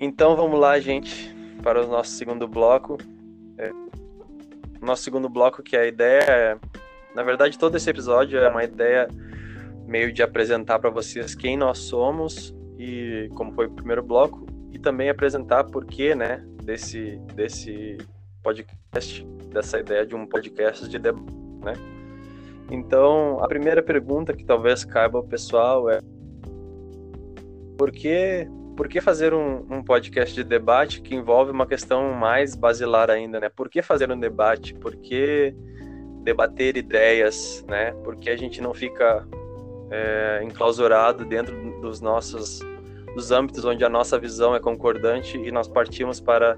Então 0.00 0.34
vamos 0.34 0.58
lá, 0.58 0.80
gente, 0.80 1.32
para 1.62 1.84
o 1.84 1.86
nosso 1.86 2.10
segundo 2.10 2.48
bloco. 2.48 2.98
É, 3.56 3.70
nosso 4.80 5.04
segundo 5.04 5.28
bloco, 5.28 5.62
que 5.62 5.76
a 5.76 5.86
ideia 5.86 6.22
é 6.28 6.58
na 7.16 7.22
verdade, 7.22 7.58
todo 7.58 7.74
esse 7.78 7.88
episódio 7.88 8.38
é 8.38 8.46
uma 8.46 8.62
ideia 8.62 9.08
meio 9.86 10.12
de 10.12 10.22
apresentar 10.22 10.78
para 10.78 10.90
vocês 10.90 11.34
quem 11.34 11.56
nós 11.56 11.78
somos 11.78 12.54
e 12.78 13.30
como 13.34 13.54
foi 13.54 13.66
o 13.66 13.70
primeiro 13.70 14.02
bloco 14.02 14.46
e 14.70 14.78
também 14.78 15.08
apresentar 15.08 15.64
por 15.64 15.86
que, 15.86 16.14
né, 16.14 16.44
desse 16.62 17.16
desse 17.34 17.96
podcast, 18.42 19.26
dessa 19.50 19.80
ideia 19.80 20.04
de 20.04 20.14
um 20.14 20.26
podcast 20.26 20.86
de 20.86 20.98
debate, 20.98 21.32
né? 21.64 21.72
Então, 22.70 23.42
a 23.42 23.48
primeira 23.48 23.82
pergunta 23.82 24.34
que 24.34 24.44
talvez 24.44 24.84
caiba 24.84 25.16
ao 25.16 25.24
pessoal 25.24 25.88
é 25.88 26.00
por 27.78 27.90
que, 27.90 28.46
por 28.76 28.88
que 28.88 29.00
fazer 29.00 29.32
um, 29.32 29.64
um, 29.70 29.82
podcast 29.82 30.34
de 30.34 30.44
debate 30.44 31.00
que 31.00 31.14
envolve 31.14 31.50
uma 31.50 31.66
questão 31.66 32.12
mais 32.12 32.54
basilar 32.54 33.08
ainda, 33.08 33.40
né? 33.40 33.48
Por 33.48 33.70
que 33.70 33.80
fazer 33.80 34.12
um 34.12 34.20
debate? 34.20 34.74
Por 34.74 34.94
que 34.96 35.54
debater 36.26 36.76
ideias, 36.76 37.64
né? 37.68 37.92
Porque 38.02 38.28
a 38.28 38.36
gente 38.36 38.60
não 38.60 38.74
fica 38.74 39.26
é, 39.90 40.40
enclausurado 40.42 41.24
dentro 41.24 41.54
dos 41.80 42.00
nossos 42.00 42.60
dos 43.14 43.30
âmbitos 43.30 43.64
onde 43.64 43.82
a 43.82 43.88
nossa 43.88 44.18
visão 44.18 44.54
é 44.54 44.60
concordante 44.60 45.38
e 45.38 45.50
nós 45.50 45.66
partimos 45.66 46.20
para 46.20 46.54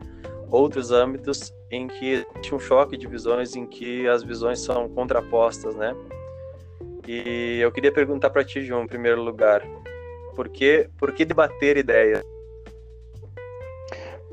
outros 0.50 0.90
âmbitos 0.90 1.54
em 1.70 1.86
que 1.86 2.24
existe 2.34 2.52
um 2.52 2.58
choque 2.58 2.96
de 2.96 3.06
visões, 3.06 3.54
em 3.54 3.64
que 3.64 4.08
as 4.08 4.24
visões 4.24 4.58
são 4.58 4.88
contrapostas, 4.88 5.76
né? 5.76 5.94
E 7.06 7.60
eu 7.60 7.70
queria 7.70 7.92
perguntar 7.92 8.30
para 8.30 8.42
ti, 8.42 8.62
João, 8.62 8.82
em 8.82 8.86
primeiro 8.88 9.22
lugar, 9.22 9.62
por 10.34 10.48
que, 10.48 10.88
por 10.98 11.12
que 11.12 11.24
debater 11.24 11.76
ideias? 11.76 12.22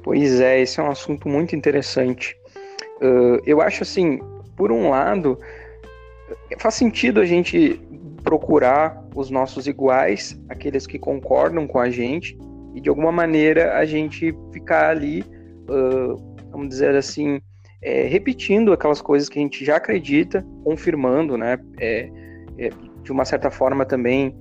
Pois 0.01 0.39
é, 0.39 0.61
esse 0.61 0.79
é 0.79 0.83
um 0.83 0.89
assunto 0.89 1.27
muito 1.27 1.55
interessante. 1.55 2.35
Uh, 3.01 3.39
eu 3.45 3.61
acho 3.61 3.83
assim, 3.83 4.19
por 4.55 4.71
um 4.71 4.89
lado, 4.89 5.39
faz 6.59 6.75
sentido 6.75 7.19
a 7.19 7.25
gente 7.25 7.79
procurar 8.23 9.03
os 9.15 9.29
nossos 9.29 9.67
iguais, 9.67 10.39
aqueles 10.49 10.87
que 10.87 10.97
concordam 10.97 11.67
com 11.67 11.79
a 11.79 11.89
gente, 11.89 12.37
e 12.73 12.81
de 12.81 12.89
alguma 12.89 13.11
maneira 13.11 13.77
a 13.77 13.85
gente 13.85 14.35
ficar 14.51 14.89
ali, 14.89 15.21
uh, 15.69 16.35
vamos 16.51 16.69
dizer 16.69 16.95
assim, 16.95 17.39
é, 17.81 18.03
repetindo 18.03 18.73
aquelas 18.73 19.01
coisas 19.01 19.29
que 19.29 19.37
a 19.37 19.41
gente 19.41 19.63
já 19.63 19.77
acredita, 19.77 20.45
confirmando, 20.63 21.37
né? 21.37 21.59
É, 21.79 22.09
é, 22.57 22.69
de 23.03 23.11
uma 23.11 23.23
certa 23.23 23.51
forma 23.51 23.85
também 23.85 24.35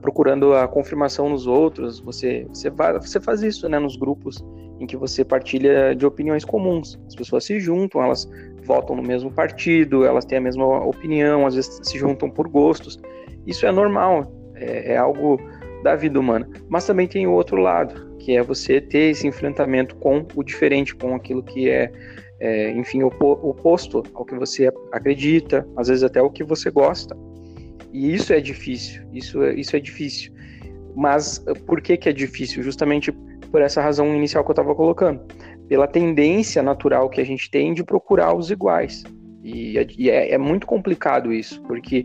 procurando 0.00 0.54
a 0.54 0.66
confirmação 0.66 1.28
nos 1.28 1.46
outros. 1.46 2.00
Você, 2.00 2.46
você, 2.48 2.70
você 2.70 3.20
faz 3.20 3.42
isso 3.42 3.68
né, 3.68 3.78
nos 3.78 3.96
grupos 3.96 4.42
em 4.80 4.86
que 4.86 4.96
você 4.96 5.24
partilha 5.24 5.94
de 5.94 6.06
opiniões 6.06 6.44
comuns. 6.44 6.98
As 7.06 7.14
pessoas 7.14 7.44
se 7.44 7.60
juntam, 7.60 8.02
elas 8.02 8.28
votam 8.64 8.96
no 8.96 9.02
mesmo 9.02 9.30
partido, 9.30 10.04
elas 10.04 10.24
têm 10.24 10.38
a 10.38 10.40
mesma 10.40 10.64
opinião, 10.84 11.46
às 11.46 11.54
vezes 11.54 11.80
se 11.82 11.98
juntam 11.98 12.30
por 12.30 12.48
gostos. 12.48 13.00
Isso 13.46 13.66
é 13.66 13.72
normal, 13.72 14.32
é, 14.54 14.94
é 14.94 14.96
algo 14.96 15.38
da 15.82 15.94
vida 15.94 16.18
humana. 16.18 16.48
Mas 16.68 16.86
também 16.86 17.06
tem 17.06 17.26
o 17.26 17.32
outro 17.32 17.56
lado, 17.56 18.16
que 18.18 18.36
é 18.36 18.42
você 18.42 18.80
ter 18.80 19.10
esse 19.10 19.26
enfrentamento 19.26 19.94
com 19.96 20.26
o 20.34 20.42
diferente, 20.42 20.94
com 20.94 21.14
aquilo 21.14 21.42
que 21.42 21.68
é, 21.68 21.92
é 22.40 22.70
enfim, 22.72 23.02
oposto 23.02 24.02
ao 24.14 24.24
que 24.24 24.34
você 24.34 24.72
acredita, 24.92 25.66
às 25.76 25.88
vezes 25.88 26.02
até 26.02 26.20
o 26.20 26.30
que 26.30 26.42
você 26.42 26.70
gosta. 26.70 27.16
E 27.92 28.14
isso 28.14 28.32
é 28.32 28.40
difícil, 28.40 29.02
isso 29.12 29.42
é, 29.42 29.54
isso 29.54 29.76
é 29.76 29.80
difícil. 29.80 30.32
Mas 30.96 31.44
por 31.66 31.80
que, 31.80 31.96
que 31.96 32.08
é 32.08 32.12
difícil? 32.12 32.62
Justamente 32.62 33.12
por 33.52 33.60
essa 33.60 33.80
razão 33.80 34.14
inicial 34.14 34.42
que 34.42 34.50
eu 34.50 34.54
estava 34.54 34.74
colocando 34.74 35.20
pela 35.68 35.86
tendência 35.86 36.62
natural 36.62 37.08
que 37.08 37.20
a 37.20 37.24
gente 37.24 37.50
tem 37.50 37.72
de 37.72 37.82
procurar 37.82 38.34
os 38.34 38.50
iguais. 38.50 39.04
E, 39.42 39.74
e 39.98 40.10
é, 40.10 40.32
é, 40.32 40.38
muito 40.38 40.66
complicado 40.66 41.32
isso, 41.32 41.60
porque, 41.62 42.04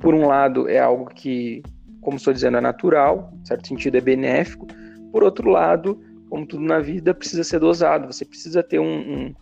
por 0.00 0.14
um 0.14 0.26
lado, 0.26 0.68
é 0.68 0.78
algo 0.78 1.06
que, 1.06 1.62
como 2.00 2.16
estou 2.16 2.32
dizendo, 2.32 2.56
é 2.56 2.60
natural, 2.60 3.32
em 3.40 3.44
certo 3.44 3.68
sentido 3.68 3.96
é 3.96 4.00
benéfico, 4.00 4.66
por 5.12 5.22
outro 5.22 5.50
lado, 5.50 6.00
como 6.30 6.46
tudo 6.46 6.62
na 6.62 6.78
vida, 6.80 7.14
precisa 7.14 7.44
ser 7.44 7.60
dosado, 7.60 8.06
você 8.06 8.24
precisa 8.24 8.62
ter 8.62 8.78
um, 8.78 8.84
um, 8.84 9.34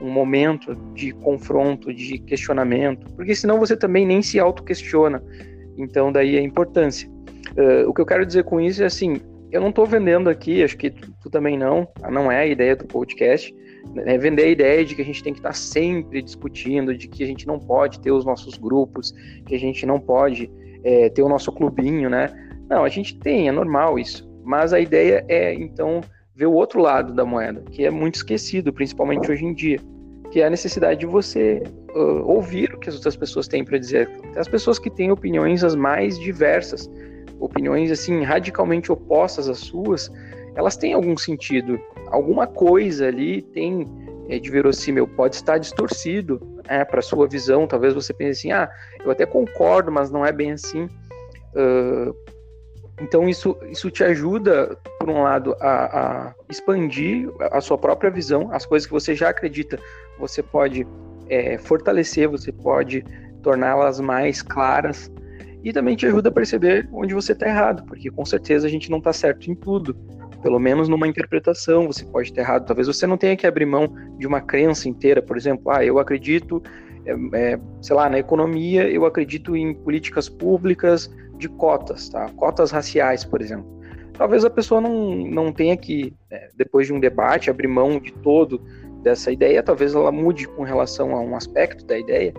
um 0.00 0.10
momento 0.10 0.74
de 0.94 1.12
confronto, 1.12 1.92
de 1.92 2.18
questionamento, 2.18 3.06
porque 3.14 3.34
senão 3.34 3.58
você 3.58 3.76
também 3.76 4.06
nem 4.06 4.22
se 4.22 4.38
auto-questiona. 4.38 5.22
Então, 5.76 6.12
daí 6.12 6.36
a 6.36 6.42
importância. 6.42 7.08
Uh, 7.56 7.88
o 7.88 7.94
que 7.94 8.00
eu 8.00 8.06
quero 8.06 8.24
dizer 8.24 8.44
com 8.44 8.60
isso 8.60 8.82
é 8.82 8.86
assim: 8.86 9.20
eu 9.54 9.60
não 9.60 9.68
estou 9.68 9.86
vendendo 9.86 10.28
aqui, 10.28 10.64
acho 10.64 10.76
que 10.76 10.90
tu, 10.90 11.12
tu, 11.22 11.30
também 11.30 11.56
não, 11.56 11.86
não 12.10 12.30
é 12.30 12.40
a 12.40 12.46
ideia 12.46 12.74
do 12.74 12.84
podcast, 12.84 13.54
é 14.04 14.18
vender 14.18 14.42
a 14.42 14.48
ideia 14.48 14.84
de 14.84 14.96
que 14.96 15.02
a 15.02 15.04
gente 15.04 15.22
tem 15.22 15.32
que 15.32 15.38
estar 15.38 15.50
tá 15.50 15.54
sempre 15.54 16.20
discutindo, 16.20 16.92
de 16.92 17.06
que 17.06 17.22
a 17.22 17.26
gente 17.26 17.46
não 17.46 17.60
pode 17.60 18.00
ter 18.00 18.10
os 18.10 18.24
nossos 18.24 18.58
grupos, 18.58 19.14
que 19.46 19.54
a 19.54 19.58
gente 19.58 19.86
não 19.86 20.00
pode 20.00 20.50
é, 20.82 21.08
ter 21.08 21.22
o 21.22 21.28
nosso 21.28 21.52
clubinho, 21.52 22.10
né? 22.10 22.26
Não, 22.68 22.82
a 22.82 22.88
gente 22.88 23.16
tem, 23.16 23.46
é 23.46 23.52
normal 23.52 23.96
isso. 23.96 24.28
Mas 24.42 24.72
a 24.72 24.80
ideia 24.80 25.24
é, 25.28 25.54
então, 25.54 26.00
ver 26.34 26.46
o 26.46 26.52
outro 26.52 26.80
lado 26.80 27.14
da 27.14 27.24
moeda, 27.24 27.62
que 27.70 27.84
é 27.84 27.90
muito 27.90 28.16
esquecido, 28.16 28.72
principalmente 28.72 29.30
hoje 29.30 29.44
em 29.44 29.54
dia, 29.54 29.78
que 30.32 30.40
é 30.40 30.46
a 30.46 30.50
necessidade 30.50 30.98
de 30.98 31.06
você 31.06 31.62
uh, 31.94 32.28
ouvir 32.28 32.74
o 32.74 32.78
que 32.80 32.88
as 32.88 32.96
outras 32.96 33.14
pessoas 33.14 33.46
têm 33.46 33.64
para 33.64 33.78
dizer. 33.78 34.10
As 34.36 34.48
pessoas 34.48 34.80
que 34.80 34.90
têm 34.90 35.12
opiniões 35.12 35.62
as 35.62 35.76
mais 35.76 36.18
diversas, 36.18 36.90
opiniões 37.38 37.90
assim 37.90 38.22
radicalmente 38.22 38.90
opostas 38.90 39.48
às 39.48 39.58
suas, 39.58 40.10
elas 40.54 40.76
têm 40.76 40.92
algum 40.92 41.16
sentido, 41.16 41.80
alguma 42.08 42.46
coisa 42.46 43.08
ali 43.08 43.42
tem 43.42 43.86
é, 44.28 44.38
de 44.38 44.50
verossímil, 44.50 45.06
pode 45.06 45.36
estar 45.36 45.58
distorcido 45.58 46.40
é, 46.68 46.84
para 46.84 47.02
sua 47.02 47.26
visão. 47.28 47.66
Talvez 47.66 47.94
você 47.94 48.12
pense 48.12 48.40
assim, 48.40 48.52
ah, 48.52 48.70
eu 49.04 49.10
até 49.10 49.26
concordo, 49.26 49.90
mas 49.90 50.10
não 50.10 50.24
é 50.24 50.32
bem 50.32 50.52
assim. 50.52 50.84
Uh, 51.54 52.14
então 53.00 53.28
isso, 53.28 53.56
isso 53.70 53.90
te 53.90 54.04
ajuda, 54.04 54.78
por 54.98 55.10
um 55.10 55.22
lado, 55.22 55.56
a, 55.60 56.28
a, 56.28 56.34
expandir 56.48 57.28
a 57.50 57.60
sua 57.60 57.76
própria 57.76 58.10
visão, 58.10 58.50
as 58.52 58.64
coisas 58.64 58.86
que 58.86 58.92
você 58.92 59.14
já 59.14 59.30
acredita, 59.30 59.78
você 60.18 60.42
pode 60.42 60.86
é, 61.28 61.58
fortalecer, 61.58 62.28
você 62.28 62.52
pode 62.52 63.04
torná-las 63.42 64.00
mais 64.00 64.42
claras 64.42 65.10
e 65.64 65.72
também 65.72 65.96
te 65.96 66.06
ajuda 66.06 66.28
a 66.28 66.32
perceber 66.32 66.86
onde 66.92 67.14
você 67.14 67.32
está 67.32 67.48
errado, 67.48 67.84
porque 67.86 68.10
com 68.10 68.24
certeza 68.24 68.66
a 68.66 68.70
gente 68.70 68.90
não 68.90 68.98
está 68.98 69.14
certo 69.14 69.50
em 69.50 69.54
tudo, 69.54 69.96
pelo 70.42 70.58
menos 70.58 70.90
numa 70.90 71.08
interpretação 71.08 71.86
você 71.86 72.04
pode 72.04 72.28
estar 72.28 72.42
errado. 72.42 72.66
Talvez 72.66 72.86
você 72.86 73.06
não 73.06 73.16
tenha 73.16 73.34
que 73.34 73.46
abrir 73.46 73.64
mão 73.64 73.88
de 74.18 74.26
uma 74.26 74.42
crença 74.42 74.90
inteira, 74.90 75.22
por 75.22 75.38
exemplo, 75.38 75.72
ah, 75.72 75.82
eu 75.82 75.98
acredito, 75.98 76.62
é, 77.06 77.52
é, 77.52 77.60
sei 77.80 77.96
lá, 77.96 78.10
na 78.10 78.18
economia, 78.18 78.86
eu 78.90 79.06
acredito 79.06 79.56
em 79.56 79.72
políticas 79.72 80.28
públicas 80.28 81.10
de 81.38 81.48
cotas, 81.48 82.10
tá? 82.10 82.28
Cotas 82.36 82.70
raciais, 82.70 83.24
por 83.24 83.40
exemplo. 83.40 83.66
Talvez 84.12 84.44
a 84.44 84.50
pessoa 84.50 84.82
não, 84.82 85.16
não 85.16 85.50
tenha 85.50 85.76
que, 85.78 86.14
é, 86.30 86.50
depois 86.54 86.86
de 86.86 86.92
um 86.92 87.00
debate, 87.00 87.48
abrir 87.48 87.68
mão 87.68 87.98
de 87.98 88.12
todo 88.12 88.60
dessa 89.02 89.32
ideia, 89.32 89.62
talvez 89.62 89.94
ela 89.94 90.12
mude 90.12 90.46
com 90.46 90.62
relação 90.62 91.16
a 91.16 91.20
um 91.20 91.34
aspecto 91.34 91.86
da 91.86 91.98
ideia. 91.98 92.34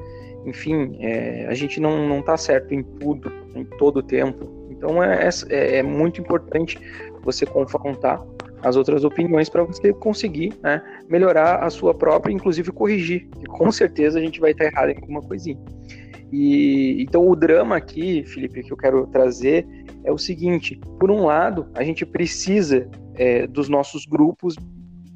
Enfim, 0.46 0.98
é, 1.00 1.48
a 1.48 1.54
gente 1.54 1.80
não 1.80 2.20
está 2.20 2.38
certo 2.38 2.74
em 2.74 2.84
tudo, 2.84 3.32
em 3.56 3.66
todo 3.66 3.98
o 3.98 4.04
tempo. 4.04 4.48
Então 4.70 5.02
é, 5.02 5.28
é, 5.50 5.78
é 5.78 5.84
muito 5.84 6.22
importante 6.22 6.78
você 7.24 7.46
confrontar 7.46 8.24
as 8.62 8.75
outras 8.75 9.04
opiniões 9.04 9.50
para 9.50 9.64
você 9.64 9.94
conseguir 9.94 10.54
né, 10.62 10.82
melhorar 11.10 11.64
a 11.64 11.70
sua 11.70 11.94
própria, 11.94 12.34
inclusive 12.34 12.72
corrigir. 12.72 13.28
E 13.42 13.46
com 13.46 13.72
certeza 13.72 14.20
a 14.20 14.22
gente 14.22 14.40
vai 14.40 14.52
estar 14.52 14.66
errado 14.66 14.90
em 14.90 14.96
alguma 14.96 15.22
coisinha. 15.22 15.60
E 16.32 17.02
então 17.02 17.28
o 17.28 17.36
drama 17.36 17.75
aqui, 17.75 18.24
Felipe, 18.25 18.64
que 18.64 18.74
eu 18.74 18.78
quero 18.78 19.08
trazer 19.08 19.66
é 20.04 20.12
o 20.12 20.18
seguinte: 20.18 20.80
por 21.00 21.12
um 21.12 21.25
lado, 21.25 21.68
a 21.75 21.84
gente 21.84 22.06
precisa 22.06 22.90
é, 23.16 23.48
dos 23.48 23.70
nossos 23.70 24.06
grupos, 24.06 24.56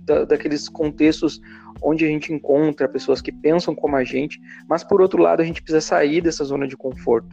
da, 0.09 0.25
daqueles 0.25 0.67
contextos 0.67 1.39
onde 1.81 2.03
a 2.03 2.07
gente 2.07 2.33
encontra 2.33 2.89
pessoas 2.89 3.21
que 3.21 3.31
pensam 3.31 3.73
como 3.73 3.95
a 3.95 4.03
gente, 4.03 4.41
mas 4.67 4.83
por 4.83 5.01
outro 5.01 5.21
lado, 5.21 5.41
a 5.41 5.45
gente 5.45 5.61
precisa 5.61 5.79
sair 5.79 6.21
dessa 6.21 6.43
zona 6.43 6.67
de 6.67 6.75
conforto. 6.75 7.29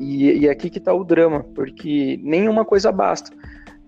E, 0.00 0.40
e 0.40 0.48
aqui 0.48 0.68
que 0.68 0.78
está 0.78 0.92
o 0.92 1.04
drama, 1.04 1.44
porque 1.54 2.18
nenhuma 2.22 2.64
coisa 2.64 2.90
basta. 2.90 3.30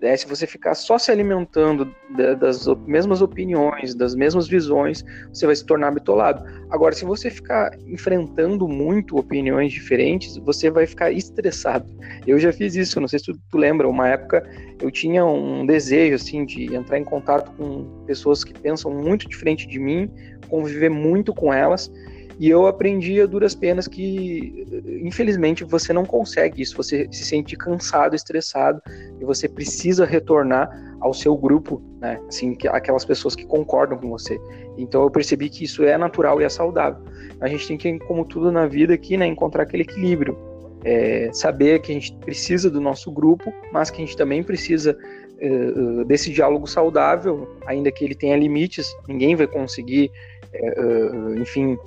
É, 0.01 0.15
se 0.15 0.25
você 0.25 0.47
ficar 0.47 0.75
só 0.75 0.97
se 0.97 1.11
alimentando 1.11 1.93
das 2.39 2.65
mesmas 2.87 3.21
opiniões, 3.21 3.93
das 3.93 4.15
mesmas 4.15 4.47
visões, 4.47 5.03
você 5.33 5.45
vai 5.45 5.55
se 5.55 5.65
tornar 5.65 5.91
bitolado. 5.91 6.43
Agora, 6.69 6.95
se 6.95 7.03
você 7.03 7.29
ficar 7.29 7.77
enfrentando 7.85 8.67
muito 8.67 9.17
opiniões 9.17 9.73
diferentes, 9.73 10.37
você 10.37 10.69
vai 10.69 10.85
ficar 10.85 11.11
estressado. 11.11 11.85
Eu 12.25 12.39
já 12.39 12.53
fiz 12.53 12.75
isso, 12.75 12.99
não 13.01 13.07
sei 13.07 13.19
se 13.19 13.25
tu, 13.25 13.39
tu 13.49 13.57
lembra, 13.57 13.89
uma 13.89 14.07
época 14.07 14.47
eu 14.81 14.89
tinha 14.89 15.25
um 15.25 15.65
desejo 15.65 16.15
assim 16.15 16.45
de 16.45 16.73
entrar 16.73 16.97
em 16.97 17.03
contato 17.03 17.51
com 17.57 18.03
pessoas 18.05 18.43
que 18.43 18.53
pensam 18.53 18.91
muito 18.91 19.27
diferente 19.27 19.67
de 19.67 19.79
mim, 19.79 20.09
conviver 20.47 20.89
muito 20.89 21.33
com 21.33 21.53
elas 21.53 21.91
e 22.39 22.49
eu 22.49 22.65
aprendi 22.67 23.19
a 23.19 23.25
duras 23.25 23.53
penas 23.53 23.85
que, 23.85 24.65
infelizmente, 25.03 25.65
você 25.65 25.91
não 25.91 26.05
consegue 26.05 26.61
isso. 26.61 26.77
Você 26.77 27.05
se 27.11 27.25
sente 27.25 27.57
cansado, 27.57 28.15
estressado, 28.15 28.81
e 29.19 29.25
você 29.25 29.49
precisa 29.49 30.05
retornar 30.05 30.69
ao 31.01 31.13
seu 31.13 31.35
grupo, 31.35 31.81
né? 31.99 32.17
Assim, 32.29 32.55
aquelas 32.69 33.03
pessoas 33.03 33.35
que 33.35 33.45
concordam 33.45 33.97
com 33.97 34.09
você. 34.09 34.39
Então 34.77 35.03
eu 35.03 35.11
percebi 35.11 35.49
que 35.49 35.65
isso 35.65 35.83
é 35.83 35.97
natural 35.97 36.41
e 36.41 36.45
é 36.45 36.49
saudável. 36.49 37.03
A 37.41 37.47
gente 37.49 37.67
tem 37.67 37.77
que, 37.77 37.99
como 38.05 38.23
tudo 38.23 38.49
na 38.53 38.65
vida 38.67 38.93
aqui, 38.93 39.17
né, 39.17 39.25
encontrar 39.25 39.63
aquele 39.63 39.83
equilíbrio. 39.83 40.37
É, 40.85 41.29
saber 41.33 41.81
que 41.81 41.91
a 41.91 41.95
gente 41.95 42.15
precisa 42.19 42.69
do 42.69 42.79
nosso 42.79 43.11
grupo, 43.11 43.53
mas 43.73 43.89
que 43.89 44.01
a 44.01 44.05
gente 44.05 44.15
também 44.15 44.41
precisa 44.41 44.97
uh, 45.41 46.05
desse 46.05 46.31
diálogo 46.31 46.65
saudável, 46.67 47.49
ainda 47.65 47.91
que 47.91 48.05
ele 48.05 48.15
tenha 48.15 48.37
limites. 48.37 48.87
Ninguém 49.05 49.35
vai 49.35 49.45
conseguir, 49.45 50.09
uh, 50.53 51.37
enfim, 51.37 51.77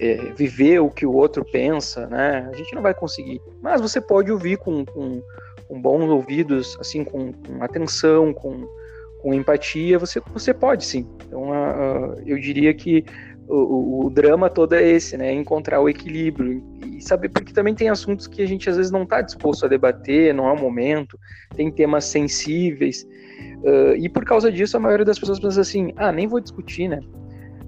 é, 0.00 0.16
viver 0.36 0.80
o 0.80 0.90
que 0.90 1.06
o 1.06 1.12
outro 1.12 1.44
pensa, 1.44 2.06
né? 2.06 2.48
A 2.52 2.56
gente 2.56 2.74
não 2.74 2.82
vai 2.82 2.94
conseguir. 2.94 3.40
Mas 3.62 3.80
você 3.80 4.00
pode 4.00 4.30
ouvir 4.30 4.58
com, 4.58 4.84
com, 4.84 5.22
com 5.68 5.80
bons 5.80 6.08
ouvidos, 6.08 6.76
assim, 6.80 7.04
com, 7.04 7.32
com 7.32 7.62
atenção, 7.62 8.32
com, 8.32 8.66
com 9.22 9.32
empatia, 9.32 9.98
você, 9.98 10.20
você 10.32 10.52
pode 10.52 10.84
sim. 10.84 11.06
Então, 11.26 11.50
uh, 11.50 12.12
uh, 12.12 12.22
eu 12.26 12.38
diria 12.38 12.74
que 12.74 13.04
o, 13.46 14.06
o, 14.06 14.10
drama 14.10 14.48
todo 14.48 14.74
é 14.74 14.82
esse, 14.82 15.16
né? 15.16 15.32
Encontrar 15.32 15.80
o 15.80 15.88
equilíbrio 15.88 16.62
e 16.82 17.00
saber, 17.00 17.28
porque 17.28 17.52
também 17.52 17.74
tem 17.74 17.88
assuntos 17.88 18.26
que 18.26 18.42
a 18.42 18.46
gente 18.46 18.68
às 18.68 18.76
vezes 18.76 18.90
não 18.90 19.02
está 19.02 19.20
disposto 19.20 19.64
a 19.64 19.68
debater, 19.68 20.34
não 20.34 20.48
é 20.48 20.52
o 20.52 20.60
momento, 20.60 21.18
tem 21.54 21.70
temas 21.70 22.06
sensíveis. 22.06 23.06
Uh, 23.62 23.94
e 23.96 24.08
por 24.08 24.24
causa 24.24 24.50
disso, 24.50 24.76
a 24.76 24.80
maioria 24.80 25.04
das 25.04 25.18
pessoas 25.18 25.38
pensa 25.38 25.60
assim: 25.60 25.92
ah, 25.96 26.10
nem 26.10 26.26
vou 26.26 26.40
discutir, 26.40 26.88
né? 26.88 27.00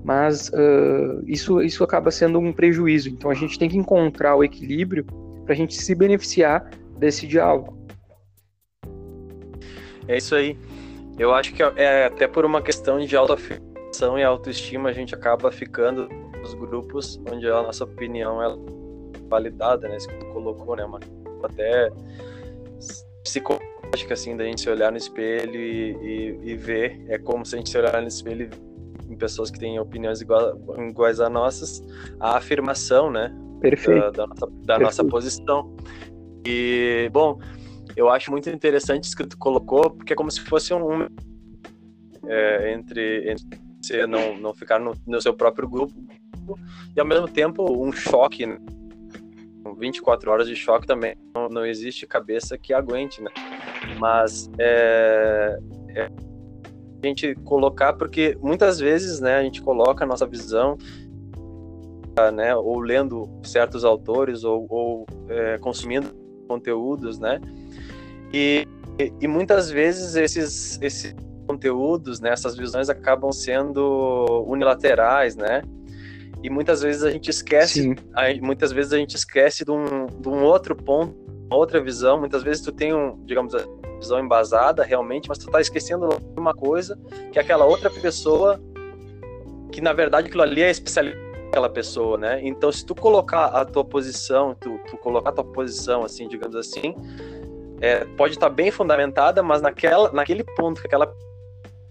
Mas 0.06 0.50
uh, 0.50 1.20
isso, 1.26 1.60
isso 1.60 1.82
acaba 1.82 2.12
sendo 2.12 2.38
um 2.38 2.52
prejuízo. 2.52 3.08
Então 3.08 3.28
a 3.28 3.34
gente 3.34 3.58
tem 3.58 3.68
que 3.68 3.76
encontrar 3.76 4.36
o 4.36 4.44
equilíbrio 4.44 5.04
para 5.44 5.52
a 5.52 5.56
gente 5.56 5.74
se 5.74 5.96
beneficiar 5.96 6.70
desse 6.96 7.26
diálogo. 7.26 7.76
É 10.06 10.16
isso 10.16 10.36
aí. 10.36 10.56
Eu 11.18 11.34
acho 11.34 11.52
que 11.52 11.60
é 11.60 12.06
até 12.06 12.28
por 12.28 12.44
uma 12.44 12.62
questão 12.62 13.00
de 13.00 13.16
autoafirmação 13.16 14.16
e 14.16 14.22
autoestima 14.22 14.90
a 14.90 14.92
gente 14.92 15.12
acaba 15.12 15.50
ficando 15.50 16.08
nos 16.40 16.54
grupos 16.54 17.20
onde 17.28 17.48
a 17.48 17.62
nossa 17.62 17.82
opinião 17.82 18.40
é 18.40 18.56
validada, 19.28 19.88
né? 19.88 19.96
Isso 19.96 20.06
que 20.06 20.18
tu 20.18 20.26
colocou, 20.26 20.76
né? 20.76 20.84
Uma 20.84 21.00
até 21.42 21.90
psicológica 23.24 24.14
assim 24.14 24.36
da 24.36 24.44
gente 24.44 24.60
se 24.60 24.70
olhar 24.70 24.92
no 24.92 24.98
espelho 24.98 25.56
e, 25.56 25.96
e, 26.00 26.50
e 26.52 26.54
ver. 26.54 27.04
É 27.08 27.18
como 27.18 27.44
se 27.44 27.56
a 27.56 27.58
gente 27.58 27.70
se 27.70 27.76
olhar 27.76 28.00
no 28.00 28.06
espelho 28.06 28.48
e 28.52 28.65
em 29.16 29.18
pessoas 29.18 29.50
que 29.50 29.58
têm 29.58 29.80
opiniões 29.80 30.20
igual, 30.20 30.56
iguais 30.88 31.20
a 31.20 31.28
nossas, 31.28 31.82
a 32.20 32.36
afirmação, 32.36 33.10
né? 33.10 33.34
Perfeito. 33.60 34.00
Da, 34.00 34.10
da, 34.10 34.26
nossa, 34.26 34.46
da 34.64 34.78
nossa, 34.78 35.04
posição. 35.04 35.74
E, 36.46 37.08
bom, 37.12 37.40
eu 37.96 38.10
acho 38.10 38.30
muito 38.30 38.48
interessante 38.50 39.04
isso 39.04 39.16
que 39.16 39.26
tu 39.26 39.38
colocou, 39.38 39.90
porque 39.90 40.12
é 40.12 40.16
como 40.16 40.30
se 40.30 40.40
fosse 40.42 40.72
um. 40.74 41.08
É, 42.28 42.72
entre, 42.72 43.30
entre 43.30 43.46
você 43.80 44.06
não, 44.06 44.36
não 44.36 44.52
ficar 44.52 44.80
no, 44.80 44.92
no 45.06 45.20
seu 45.20 45.32
próprio 45.32 45.68
grupo 45.68 45.94
e, 46.94 47.00
ao 47.00 47.06
mesmo 47.06 47.28
tempo, 47.28 47.64
um 47.82 47.92
choque, 47.92 48.46
né? 48.46 48.58
24 49.78 50.30
horas 50.30 50.46
de 50.46 50.56
choque 50.56 50.86
também 50.86 51.16
não, 51.34 51.48
não 51.48 51.66
existe 51.66 52.06
cabeça 52.06 52.56
que 52.56 52.72
aguente, 52.72 53.22
né? 53.22 53.30
Mas 53.98 54.50
é, 54.58 55.58
é 55.90 56.10
a 57.02 57.06
gente 57.06 57.34
colocar, 57.36 57.92
porque 57.92 58.36
muitas 58.40 58.78
vezes, 58.78 59.20
né, 59.20 59.36
a 59.36 59.42
gente 59.42 59.62
coloca 59.62 60.04
a 60.04 60.06
nossa 60.06 60.26
visão, 60.26 60.76
né, 62.34 62.56
ou 62.56 62.80
lendo 62.80 63.28
certos 63.42 63.84
autores, 63.84 64.44
ou, 64.44 64.66
ou 64.68 65.06
é, 65.28 65.58
consumindo 65.58 66.08
conteúdos, 66.48 67.18
né, 67.18 67.40
e, 68.32 68.66
e 69.20 69.28
muitas 69.28 69.70
vezes 69.70 70.16
esses, 70.16 70.80
esses 70.80 71.14
conteúdos, 71.46 72.20
né, 72.20 72.30
essas 72.30 72.56
visões 72.56 72.88
acabam 72.88 73.30
sendo 73.32 74.44
unilaterais, 74.46 75.36
né, 75.36 75.62
e 76.42 76.50
muitas 76.50 76.80
vezes 76.82 77.02
a 77.02 77.10
gente 77.10 77.30
esquece, 77.30 77.94
muitas 78.40 78.72
vezes 78.72 78.92
a 78.92 78.98
gente 78.98 79.16
esquece 79.16 79.64
de 79.64 79.70
um, 79.70 80.06
de 80.06 80.28
um 80.28 80.42
outro 80.42 80.74
ponto, 80.74 81.14
outra 81.50 81.80
visão, 81.80 82.18
muitas 82.18 82.42
vezes 82.42 82.62
tu 82.62 82.72
tem 82.72 82.94
um, 82.94 83.22
digamos, 83.24 83.54
visão 84.06 84.20
embasada 84.20 84.84
realmente, 84.84 85.28
mas 85.28 85.38
tu 85.38 85.50
tá 85.50 85.60
esquecendo 85.60 86.08
uma 86.36 86.54
coisa 86.54 86.98
que 87.32 87.38
aquela 87.38 87.64
outra 87.64 87.90
pessoa 87.90 88.60
que 89.72 89.80
na 89.80 89.92
verdade 89.92 90.28
aquilo 90.28 90.42
ali 90.42 90.62
é 90.62 90.70
especialidade 90.70 91.26
daquela 91.46 91.68
pessoa, 91.68 92.18
né? 92.18 92.40
Então, 92.42 92.70
se 92.70 92.84
tu 92.84 92.94
colocar 92.94 93.46
a 93.46 93.64
tua 93.64 93.84
posição, 93.84 94.54
tu, 94.54 94.78
tu 94.88 94.96
colocar 94.98 95.30
a 95.30 95.32
tua 95.32 95.44
posição, 95.44 96.04
assim, 96.04 96.28
digamos 96.28 96.54
assim, 96.54 96.94
é, 97.80 98.04
pode 98.16 98.34
estar 98.34 98.50
bem 98.50 98.70
fundamentada, 98.70 99.42
mas 99.42 99.62
naquela, 99.62 100.12
naquele 100.12 100.44
ponto 100.44 100.80
que 100.80 100.86
aquela 100.86 101.12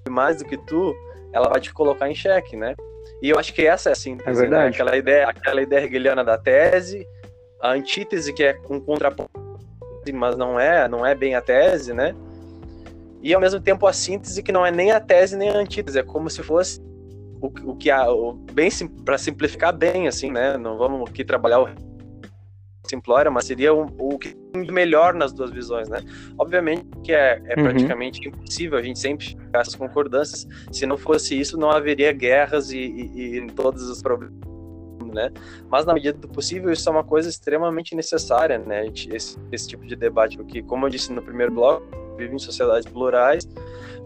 mais 0.09 0.37
do 0.37 0.45
que 0.45 0.57
tu, 0.57 0.95
ela 1.33 1.49
vai 1.49 1.59
te 1.59 1.73
colocar 1.73 2.09
em 2.09 2.15
xeque, 2.15 2.55
né? 2.55 2.75
E 3.21 3.29
eu 3.29 3.39
acho 3.39 3.53
que 3.53 3.65
essa 3.65 3.89
é 3.89 3.91
a 3.91 3.95
síntese, 3.95 4.29
é 4.29 4.33
né? 4.33 4.39
verdade. 4.39 4.63
Né? 4.63 4.69
aquela 4.69 4.97
ideia, 4.97 5.27
aquela 5.27 5.61
ideia 5.61 5.85
hegeliana 5.85 6.23
da 6.23 6.37
tese, 6.37 7.07
a 7.59 7.71
antítese 7.71 8.33
que 8.33 8.43
é 8.43 8.57
um 8.69 8.79
contraponto, 8.79 9.31
mas 10.11 10.35
não 10.37 10.59
é, 10.59 10.87
não 10.87 11.05
é 11.05 11.13
bem 11.15 11.35
a 11.35 11.41
tese, 11.41 11.93
né? 11.93 12.15
E 13.21 13.33
ao 13.33 13.41
mesmo 13.41 13.59
tempo 13.59 13.87
a 13.87 13.93
síntese 13.93 14.43
que 14.43 14.51
não 14.51 14.65
é 14.65 14.71
nem 14.71 14.91
a 14.91 14.99
tese 14.99 15.35
nem 15.35 15.49
a 15.49 15.57
antítese, 15.57 15.99
é 15.99 16.03
como 16.03 16.29
se 16.29 16.43
fosse 16.43 16.79
o, 17.41 17.47
o 17.71 17.75
que 17.75 17.89
há, 17.89 18.11
o, 18.11 18.33
bem 18.33 18.69
para 19.03 19.17
simplificar 19.17 19.75
bem 19.75 20.07
assim, 20.07 20.31
né? 20.31 20.57
Não 20.57 20.77
vamos 20.77 21.09
aqui 21.09 21.23
trabalhar 21.23 21.61
o 21.61 21.67
simplória, 22.87 23.31
mas 23.31 23.45
seria 23.45 23.73
o, 23.73 23.87
o 23.97 24.19
que 24.19 24.35
melhor 24.71 25.13
nas 25.15 25.33
duas 25.33 25.51
visões, 25.51 25.89
né? 25.89 25.99
Obviamente 26.37 26.85
que 27.03 27.11
é, 27.11 27.41
é 27.45 27.59
uhum. 27.59 27.63
praticamente 27.63 28.27
impossível 28.27 28.77
a 28.77 28.81
gente 28.81 28.99
sempre 28.99 29.25
chegar 29.25 29.61
essas 29.61 29.75
concordâncias. 29.75 30.47
Se 30.71 30.85
não 30.85 30.97
fosse 30.97 31.39
isso, 31.39 31.57
não 31.57 31.71
haveria 31.71 32.11
guerras 32.13 32.71
e, 32.71 32.77
e, 32.77 33.37
e 33.37 33.47
todos 33.47 33.89
os 33.89 34.01
problemas 34.01 34.54
né? 35.15 35.31
Mas 35.69 35.85
na 35.85 35.93
medida 35.93 36.17
do 36.17 36.27
possível, 36.27 36.71
isso 36.71 36.87
é 36.87 36.91
uma 36.91 37.03
coisa 37.03 37.27
extremamente 37.27 37.95
necessária, 37.95 38.59
né? 38.59 38.85
Esse, 38.87 39.39
esse 39.51 39.67
tipo 39.67 39.85
de 39.85 39.95
debate, 39.95 40.37
porque, 40.37 40.61
como 40.61 40.85
eu 40.85 40.89
disse 40.89 41.11
no 41.11 41.21
primeiro 41.21 41.51
bloco, 41.51 41.83
vive 42.17 42.35
em 42.35 42.39
sociedades 42.39 42.85
plurais, 42.87 43.47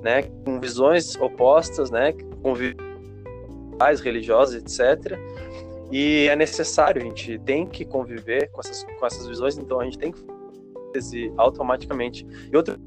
né? 0.02 0.24
Com 0.46 0.60
visões 0.60 1.16
opostas, 1.18 1.92
né? 1.92 2.14
Com 2.42 2.54
visões 2.54 4.00
religiosas, 4.02 4.56
etc. 4.56 5.18
E 5.92 6.28
é 6.28 6.36
necessário, 6.36 7.02
a 7.02 7.06
gente 7.06 7.40
tem 7.40 7.66
que 7.66 7.84
conviver 7.84 8.50
com 8.52 8.62
essas, 8.62 8.84
com 8.84 9.06
essas 9.06 9.28
visões, 9.28 9.58
então 9.58 9.80
a 9.80 9.84
gente 9.84 9.98
tem 9.98 10.12
que 10.12 10.20
fazer 10.94 11.34
automaticamente. 11.36 12.26
E 12.52 12.56
outro 12.56 12.80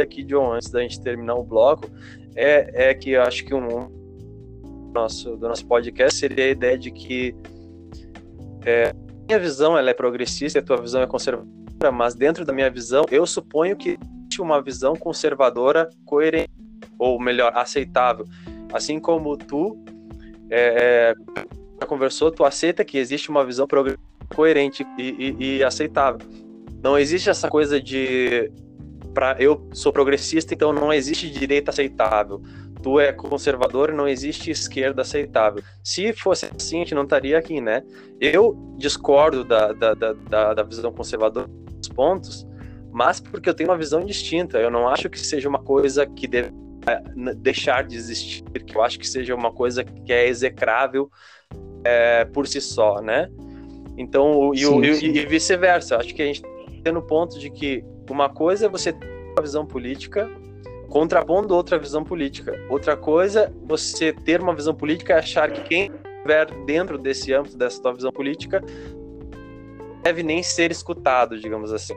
aqui, 0.00 0.24
John, 0.24 0.52
antes 0.52 0.70
da 0.70 0.80
gente 0.80 1.00
terminar 1.00 1.34
o 1.34 1.44
bloco, 1.44 1.88
é, 2.34 2.90
é 2.90 2.94
que 2.94 3.10
eu 3.10 3.22
acho 3.22 3.44
que 3.44 3.54
um 3.54 4.03
nosso, 4.94 5.36
do 5.36 5.48
nosso 5.48 5.66
podcast 5.66 6.18
seria 6.18 6.44
a 6.44 6.48
ideia 6.48 6.78
de 6.78 6.90
que 6.90 7.34
é, 8.64 8.94
minha 9.26 9.38
visão 9.38 9.76
ela 9.76 9.90
é 9.90 9.94
progressista, 9.94 10.60
a 10.60 10.62
tua 10.62 10.80
visão 10.80 11.02
é 11.02 11.06
conservadora, 11.06 11.92
mas 11.92 12.14
dentro 12.14 12.44
da 12.44 12.52
minha 12.52 12.70
visão, 12.70 13.04
eu 13.10 13.26
suponho 13.26 13.76
que 13.76 13.98
existe 14.22 14.40
uma 14.40 14.62
visão 14.62 14.94
conservadora 14.94 15.90
coerente, 16.04 16.50
ou 16.98 17.20
melhor, 17.20 17.52
aceitável. 17.54 18.24
Assim 18.72 18.98
como 18.98 19.36
tu 19.36 19.76
é, 20.50 21.14
já 21.80 21.86
conversou, 21.86 22.30
tu 22.30 22.44
aceita 22.44 22.84
que 22.84 22.96
existe 22.96 23.28
uma 23.28 23.44
visão 23.44 23.66
coerente 24.34 24.86
e, 24.98 25.36
e, 25.38 25.56
e 25.56 25.64
aceitável. 25.64 26.26
Não 26.82 26.98
existe 26.98 27.28
essa 27.28 27.48
coisa 27.48 27.80
de 27.80 28.50
para 29.14 29.36
eu 29.40 29.68
sou 29.72 29.92
progressista, 29.92 30.52
então 30.52 30.72
não 30.72 30.92
existe 30.92 31.30
direita 31.30 31.70
aceitável 31.70 32.42
tu 32.84 33.00
é 33.00 33.10
conservador, 33.14 33.92
não 33.92 34.06
existe 34.06 34.50
esquerda 34.50 35.00
aceitável. 35.00 35.64
Se 35.82 36.12
fosse 36.12 36.44
assim, 36.54 36.76
a 36.76 36.78
gente 36.80 36.94
não 36.94 37.04
estaria 37.04 37.38
aqui, 37.38 37.58
né? 37.58 37.82
Eu 38.20 38.54
discordo 38.76 39.42
da, 39.42 39.72
da, 39.72 39.94
da, 39.94 40.52
da 40.52 40.62
visão 40.62 40.92
conservadora 40.92 41.48
dos 41.48 41.88
pontos, 41.88 42.46
mas 42.92 43.20
porque 43.20 43.48
eu 43.48 43.54
tenho 43.54 43.70
uma 43.70 43.78
visão 43.78 44.04
distinta. 44.04 44.58
Eu 44.58 44.70
não 44.70 44.86
acho 44.86 45.08
que 45.08 45.18
seja 45.18 45.48
uma 45.48 45.60
coisa 45.60 46.04
que 46.04 46.28
deve 46.28 46.52
é, 46.86 47.00
deixar 47.36 47.84
de 47.84 47.96
existir, 47.96 48.44
que 48.66 48.76
eu 48.76 48.82
acho 48.82 48.98
que 48.98 49.08
seja 49.08 49.34
uma 49.34 49.50
coisa 49.50 49.82
que 49.82 50.12
é 50.12 50.28
execrável 50.28 51.10
é, 51.82 52.26
por 52.26 52.46
si 52.46 52.60
só, 52.60 53.00
né? 53.00 53.30
Então, 53.96 54.52
e, 54.52 54.58
sim, 54.58 54.80
e, 54.82 54.94
sim. 54.94 55.06
e 55.06 55.24
vice-versa. 55.24 55.96
Acho 55.96 56.14
que 56.14 56.20
a 56.20 56.26
gente 56.26 56.42
tem 56.82 56.92
no 56.92 57.00
ponto 57.00 57.38
de 57.38 57.48
que 57.48 57.82
uma 58.10 58.28
coisa 58.28 58.66
é 58.66 58.68
você 58.68 58.92
ter 58.92 59.08
uma 59.32 59.42
visão 59.42 59.64
política 59.64 60.28
contrapondo 60.94 61.56
outra 61.56 61.76
visão 61.76 62.04
política. 62.04 62.54
Outra 62.70 62.96
coisa, 62.96 63.52
você 63.64 64.12
ter 64.12 64.40
uma 64.40 64.54
visão 64.54 64.72
política 64.72 65.12
e 65.12 65.16
achar 65.16 65.50
que 65.50 65.60
quem 65.62 65.90
estiver 65.90 66.48
dentro 66.64 66.96
desse 66.96 67.34
âmbito 67.34 67.58
dessa 67.58 67.82
tua 67.82 67.92
visão 67.92 68.12
política 68.12 68.62
deve 70.04 70.22
nem 70.22 70.40
ser 70.40 70.70
escutado, 70.70 71.36
digamos 71.36 71.72
assim. 71.72 71.96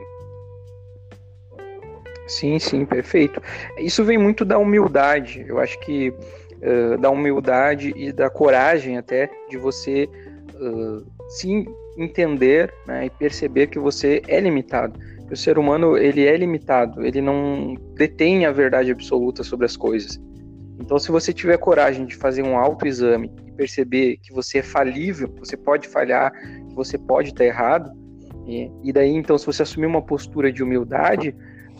Sim, 2.26 2.58
sim, 2.58 2.84
perfeito. 2.84 3.40
Isso 3.78 4.02
vem 4.02 4.18
muito 4.18 4.44
da 4.44 4.58
humildade. 4.58 5.44
Eu 5.46 5.60
acho 5.60 5.78
que 5.78 6.08
uh, 6.10 6.98
da 6.98 7.08
humildade 7.08 7.92
e 7.94 8.10
da 8.10 8.28
coragem 8.28 8.98
até 8.98 9.30
de 9.48 9.56
você 9.56 10.08
uh, 10.54 11.06
se 11.28 11.64
entender 11.96 12.74
né, 12.84 13.06
e 13.06 13.10
perceber 13.10 13.68
que 13.68 13.78
você 13.78 14.20
é 14.26 14.40
limitado 14.40 14.98
o 15.30 15.36
ser 15.36 15.58
humano 15.58 15.96
ele 15.96 16.26
é 16.26 16.36
limitado, 16.36 17.04
ele 17.04 17.20
não 17.20 17.74
detém 17.94 18.46
a 18.46 18.52
verdade 18.52 18.90
absoluta 18.90 19.42
sobre 19.42 19.66
as 19.66 19.76
coisas. 19.76 20.20
Então, 20.80 20.98
se 20.98 21.10
você 21.10 21.32
tiver 21.32 21.58
coragem 21.58 22.06
de 22.06 22.14
fazer 22.14 22.42
um 22.42 22.56
autoexame 22.56 23.30
e 23.46 23.52
perceber 23.52 24.16
que 24.18 24.32
você 24.32 24.58
é 24.58 24.62
falível, 24.62 25.32
você 25.38 25.56
pode 25.56 25.88
falhar, 25.88 26.32
que 26.68 26.74
você 26.74 26.96
pode 26.96 27.30
estar 27.30 27.44
errado, 27.44 27.90
e, 28.46 28.70
e 28.82 28.92
daí, 28.92 29.10
então, 29.10 29.36
se 29.36 29.44
você 29.44 29.62
assumir 29.62 29.86
uma 29.86 30.00
postura 30.00 30.50
de 30.50 30.62
humildade, 30.62 31.34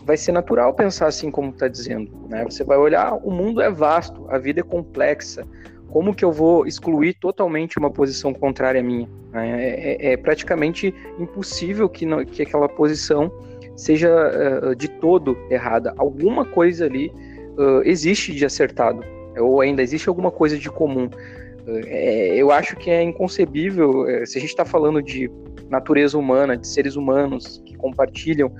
vai 0.05 0.17
ser 0.17 0.31
natural 0.31 0.73
pensar 0.73 1.07
assim 1.07 1.31
como 1.31 1.49
está 1.49 1.67
dizendo. 1.67 2.11
Né? 2.29 2.43
Você 2.43 2.63
vai 2.63 2.77
olhar, 2.77 3.13
o 3.13 3.31
mundo 3.31 3.61
é 3.61 3.71
vasto, 3.71 4.27
a 4.29 4.37
vida 4.37 4.59
é 4.59 4.63
complexa, 4.63 5.45
como 5.91 6.13
que 6.13 6.23
eu 6.23 6.31
vou 6.31 6.65
excluir 6.65 7.13
totalmente 7.15 7.77
uma 7.77 7.89
posição 7.89 8.33
contrária 8.33 8.79
à 8.79 8.83
minha? 8.83 9.09
É, 9.33 10.07
é, 10.09 10.13
é 10.13 10.17
praticamente 10.17 10.93
impossível 11.19 11.87
que, 11.89 12.05
que 12.25 12.41
aquela 12.41 12.67
posição 12.67 13.31
seja 13.79 14.09
uh, 14.11 14.75
de 14.75 14.87
todo 14.87 15.37
errada. 15.49 15.93
Alguma 15.97 16.45
coisa 16.45 16.85
ali 16.85 17.11
uh, 17.57 17.81
existe 17.85 18.33
de 18.33 18.45
acertado, 18.45 19.03
ou 19.37 19.61
ainda 19.61 19.81
existe 19.81 20.09
alguma 20.09 20.29
coisa 20.29 20.57
de 20.57 20.69
comum. 20.69 21.05
Uh, 21.05 21.81
é, 21.85 22.35
eu 22.35 22.51
acho 22.51 22.75
que 22.75 22.89
é 22.89 23.01
inconcebível, 23.01 24.05
se 24.25 24.37
a 24.37 24.41
gente 24.41 24.49
está 24.49 24.65
falando 24.65 25.01
de 25.01 25.31
natureza 25.69 26.17
humana, 26.17 26.57
de 26.57 26.67
seres 26.67 26.95
humanos 26.95 27.61
que 27.65 27.75
compartilham 27.75 28.51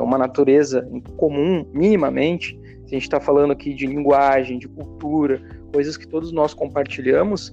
uma 0.00 0.16
natureza 0.16 0.88
comum, 1.18 1.64
minimamente, 1.74 2.58
se 2.86 2.94
a 2.94 2.98
gente 2.98 3.02
está 3.02 3.20
falando 3.20 3.52
aqui 3.52 3.74
de 3.74 3.86
linguagem, 3.86 4.58
de 4.58 4.66
cultura, 4.66 5.42
coisas 5.72 5.96
que 5.96 6.06
todos 6.06 6.32
nós 6.32 6.54
compartilhamos, 6.54 7.48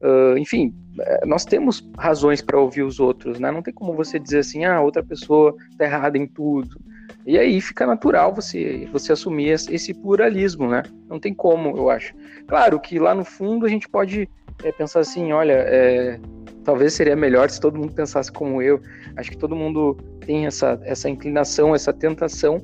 uh, 0.00 0.36
enfim, 0.38 0.74
eh, 0.98 1.26
nós 1.26 1.44
temos 1.44 1.86
razões 1.98 2.40
para 2.40 2.58
ouvir 2.58 2.82
os 2.82 2.98
outros, 3.00 3.38
né? 3.38 3.50
Não 3.50 3.62
tem 3.62 3.72
como 3.72 3.94
você 3.94 4.18
dizer 4.18 4.40
assim, 4.40 4.64
ah, 4.64 4.80
outra 4.80 5.02
pessoa 5.02 5.54
está 5.70 5.84
errada 5.84 6.16
em 6.16 6.26
tudo. 6.26 6.80
E 7.26 7.38
aí 7.38 7.60
fica 7.60 7.86
natural 7.86 8.34
você, 8.34 8.88
você 8.92 9.12
assumir 9.12 9.50
esse 9.50 9.92
pluralismo, 9.92 10.68
né? 10.68 10.82
Não 11.08 11.18
tem 11.18 11.34
como, 11.34 11.76
eu 11.76 11.90
acho. 11.90 12.14
Claro 12.46 12.78
que 12.78 12.98
lá 12.98 13.14
no 13.14 13.24
fundo 13.24 13.66
a 13.66 13.68
gente 13.68 13.88
pode 13.88 14.28
é, 14.62 14.72
pensar 14.72 15.00
assim, 15.00 15.32
olha, 15.32 15.54
é, 15.54 16.20
talvez 16.64 16.94
seria 16.94 17.16
melhor 17.16 17.50
se 17.50 17.60
todo 17.60 17.78
mundo 17.78 17.92
pensasse 17.92 18.30
como 18.30 18.62
eu. 18.62 18.80
Acho 19.16 19.30
que 19.30 19.38
todo 19.38 19.56
mundo 19.56 19.96
tem 20.24 20.46
essa, 20.46 20.80
essa 20.84 21.10
inclinação, 21.10 21.74
essa 21.74 21.92
tentação 21.92 22.62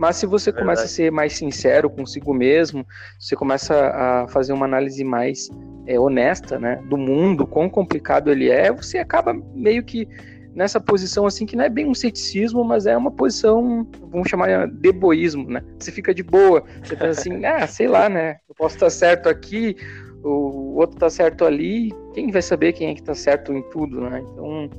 mas 0.00 0.16
se 0.16 0.24
você 0.24 0.50
começa 0.50 0.84
a 0.84 0.88
ser 0.88 1.12
mais 1.12 1.34
sincero 1.34 1.90
consigo 1.90 2.32
mesmo, 2.32 2.86
você 3.18 3.36
começa 3.36 3.74
a 3.74 4.26
fazer 4.28 4.54
uma 4.54 4.64
análise 4.64 5.04
mais 5.04 5.50
é, 5.86 6.00
honesta, 6.00 6.58
né, 6.58 6.82
do 6.88 6.96
mundo, 6.96 7.46
quão 7.46 7.68
complicado 7.68 8.30
ele 8.30 8.48
é, 8.48 8.72
você 8.72 8.96
acaba 8.96 9.34
meio 9.54 9.84
que 9.84 10.08
nessa 10.54 10.80
posição 10.80 11.26
assim 11.26 11.44
que 11.44 11.54
não 11.54 11.64
é 11.64 11.68
bem 11.68 11.86
um 11.86 11.92
ceticismo, 11.92 12.64
mas 12.64 12.86
é 12.86 12.96
uma 12.96 13.10
posição, 13.10 13.86
vamos 14.10 14.26
chamar 14.26 14.68
de 14.68 14.88
egoísmo, 14.88 15.50
né? 15.50 15.62
Você 15.78 15.92
fica 15.92 16.14
de 16.14 16.22
boa, 16.22 16.64
você 16.82 16.96
pensa 16.96 17.20
assim, 17.20 17.44
ah, 17.44 17.66
sei 17.66 17.86
lá, 17.86 18.08
né? 18.08 18.38
Eu 18.48 18.54
posso 18.54 18.76
estar 18.76 18.88
certo 18.88 19.28
aqui, 19.28 19.76
o 20.24 20.78
outro 20.78 20.96
está 20.96 21.10
certo 21.10 21.44
ali, 21.44 21.92
quem 22.14 22.30
vai 22.30 22.40
saber 22.40 22.72
quem 22.72 22.88
é 22.88 22.94
que 22.94 23.00
está 23.00 23.14
certo 23.14 23.52
em 23.52 23.60
tudo, 23.68 24.00
né? 24.00 24.24
Então, 24.32 24.70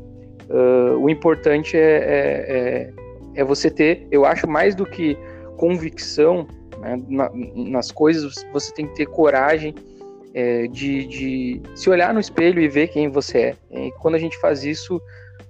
uh, 0.49 0.97
o 0.97 1.07
importante 1.11 1.77
é, 1.77 1.79
é, 1.79 2.91
é 2.97 3.01
é 3.35 3.43
você 3.43 3.69
ter, 3.69 4.07
eu 4.11 4.25
acho, 4.25 4.47
mais 4.47 4.75
do 4.75 4.85
que 4.85 5.17
convicção 5.57 6.47
né, 6.79 7.01
na, 7.07 7.31
nas 7.55 7.91
coisas, 7.91 8.45
você 8.51 8.73
tem 8.73 8.87
que 8.87 8.95
ter 8.95 9.05
coragem 9.05 9.75
é, 10.33 10.67
de, 10.67 11.05
de, 11.05 11.61
se 11.75 11.89
olhar 11.89 12.13
no 12.13 12.19
espelho 12.19 12.61
e 12.61 12.67
ver 12.67 12.87
quem 12.87 13.09
você 13.09 13.37
é. 13.39 13.55
E 13.71 13.91
quando 13.99 14.15
a 14.15 14.19
gente 14.19 14.37
faz 14.39 14.63
isso, 14.63 15.01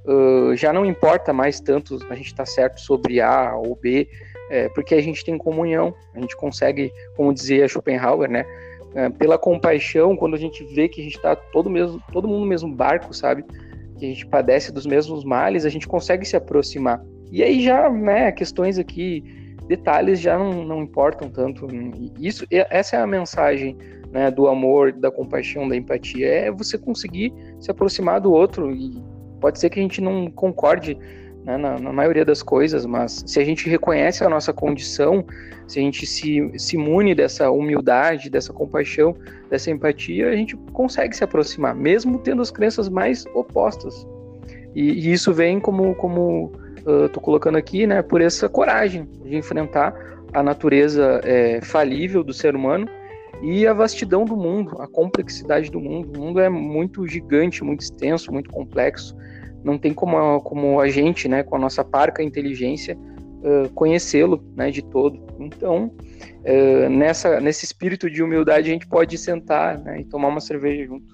uh, 0.05 0.55
já 0.55 0.73
não 0.73 0.85
importa 0.85 1.31
mais 1.31 1.59
tanto 1.59 1.99
a 2.09 2.15
gente 2.15 2.27
estar 2.27 2.43
tá 2.43 2.45
certo 2.45 2.79
sobre 2.81 3.21
A 3.21 3.55
ou 3.55 3.75
B, 3.75 4.07
é, 4.49 4.67
porque 4.69 4.95
a 4.95 5.01
gente 5.01 5.23
tem 5.23 5.37
comunhão, 5.37 5.93
a 6.13 6.19
gente 6.19 6.35
consegue, 6.35 6.91
como 7.15 7.33
dizia 7.33 7.67
Schopenhauer, 7.67 8.29
né? 8.29 8.45
É, 8.93 9.09
pela 9.09 9.37
compaixão, 9.37 10.17
quando 10.17 10.35
a 10.35 10.37
gente 10.37 10.65
vê 10.65 10.89
que 10.89 10.99
a 10.99 11.03
gente 11.03 11.15
está 11.15 11.33
todo, 11.33 11.69
mesmo, 11.69 12.01
todo 12.11 12.27
mundo 12.27 12.41
no 12.41 12.47
mesmo 12.47 12.75
barco, 12.75 13.13
sabe? 13.13 13.45
Que 13.97 14.05
a 14.05 14.09
gente 14.09 14.27
padece 14.27 14.73
dos 14.73 14.85
mesmos 14.85 15.23
males, 15.23 15.63
a 15.63 15.69
gente 15.69 15.87
consegue 15.87 16.25
se 16.25 16.35
aproximar. 16.35 17.01
E 17.31 17.41
aí 17.41 17.61
já, 17.63 17.89
né, 17.89 18.31
questões 18.31 18.77
aqui 18.77 19.23
detalhes 19.67 20.19
já 20.19 20.37
não, 20.37 20.65
não 20.65 20.83
importam 20.83 21.29
tanto. 21.29 21.65
Isso, 22.19 22.45
essa 22.49 22.97
é 22.97 22.99
a 22.99 23.07
mensagem 23.07 23.77
né, 24.11 24.29
do 24.29 24.47
amor, 24.47 24.91
da 24.91 25.09
compaixão, 25.09 25.67
da 25.67 25.75
empatia. 25.75 26.27
É 26.27 26.51
você 26.51 26.77
conseguir 26.77 27.33
se 27.59 27.71
aproximar 27.71 28.19
do 28.19 28.31
outro 28.31 28.71
e 28.71 29.01
pode 29.39 29.59
ser 29.59 29.69
que 29.69 29.79
a 29.79 29.81
gente 29.81 30.01
não 30.01 30.29
concorde 30.29 30.97
né, 31.45 31.57
na, 31.57 31.79
na, 31.79 31.93
maioria 31.93 32.25
das 32.25 32.43
coisas, 32.43 32.85
mas 32.85 33.23
se 33.25 33.39
a 33.39 33.45
gente 33.45 33.67
reconhece 33.69 34.23
a 34.23 34.29
nossa 34.29 34.53
condição, 34.53 35.25
se 35.67 35.79
a 35.79 35.81
gente 35.81 36.05
se, 36.05 36.51
se 36.57 36.75
imune 36.75 37.15
dessa 37.15 37.49
humildade, 37.49 38.29
dessa 38.29 38.53
compaixão, 38.53 39.15
dessa 39.49 39.71
empatia, 39.71 40.29
a 40.29 40.35
gente 40.35 40.55
consegue 40.73 41.15
se 41.15 41.23
aproximar, 41.23 41.73
mesmo 41.73 42.19
tendo 42.19 42.41
as 42.41 42.51
crenças 42.51 42.89
mais 42.89 43.25
opostas. 43.33 44.05
E, 44.75 44.91
e 44.91 45.11
isso 45.11 45.33
vem 45.33 45.59
como, 45.59 45.95
como 45.95 46.51
uh, 46.85 47.09
tô 47.09 47.19
colocando 47.19 47.57
aqui, 47.57 47.85
né, 47.85 48.01
por 48.01 48.21
essa 48.21 48.47
coragem 48.49 49.07
de 49.23 49.35
enfrentar 49.35 49.93
a 50.33 50.41
natureza 50.41 51.19
é, 51.23 51.59
falível 51.61 52.23
do 52.23 52.33
ser 52.33 52.55
humano 52.55 52.87
e 53.41 53.67
a 53.67 53.73
vastidão 53.73 54.23
do 54.23 54.37
mundo, 54.37 54.81
a 54.81 54.87
complexidade 54.87 55.69
do 55.69 55.79
mundo. 55.79 56.17
O 56.17 56.21
mundo 56.21 56.39
é 56.39 56.47
muito 56.47 57.05
gigante, 57.07 57.63
muito 57.63 57.81
extenso, 57.81 58.31
muito 58.31 58.49
complexo 58.49 59.15
não 59.63 59.77
tem 59.77 59.93
como 59.93 60.17
a, 60.17 60.41
como 60.41 60.79
a 60.79 60.89
gente, 60.89 61.27
né, 61.27 61.43
com 61.43 61.55
a 61.55 61.59
nossa 61.59 61.83
parca 61.83 62.23
inteligência, 62.23 62.97
uh, 62.97 63.69
conhecê-lo, 63.73 64.43
né, 64.55 64.71
de 64.71 64.81
todo. 64.81 65.25
Então, 65.39 65.91
uh, 66.17 66.89
nessa, 66.89 67.39
nesse 67.39 67.65
espírito 67.65 68.09
de 68.09 68.23
humildade, 68.23 68.69
a 68.69 68.73
gente 68.73 68.87
pode 68.87 69.17
sentar, 69.17 69.79
né, 69.79 70.01
e 70.01 70.05
tomar 70.05 70.29
uma 70.29 70.41
cerveja 70.41 70.85
junto. 70.85 71.13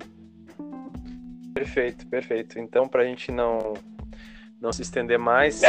Perfeito, 1.54 2.08
perfeito. 2.08 2.60
Então, 2.60 2.88
para 2.88 3.02
a 3.02 3.06
gente 3.06 3.32
não 3.32 3.74
não 4.60 4.72
se 4.72 4.82
estender 4.82 5.20
mais, 5.20 5.62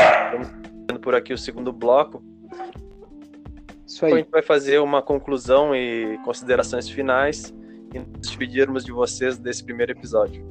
vamos 0.89 1.03
por 1.03 1.15
aqui 1.15 1.33
o 1.33 1.39
segundo 1.39 1.73
bloco. 1.73 2.23
Isso 3.87 4.05
aí. 4.05 4.11
Então, 4.11 4.19
a 4.19 4.23
gente 4.23 4.31
vai 4.31 4.43
fazer 4.43 4.79
uma 4.81 5.01
conclusão 5.01 5.75
e 5.75 6.19
considerações 6.25 6.89
finais 6.89 7.55
e 7.95 7.99
nos 7.99 8.21
despedirmos 8.21 8.85
de 8.85 8.93
vocês 8.93 9.39
desse 9.39 9.65
primeiro 9.65 9.93
episódio. 9.93 10.47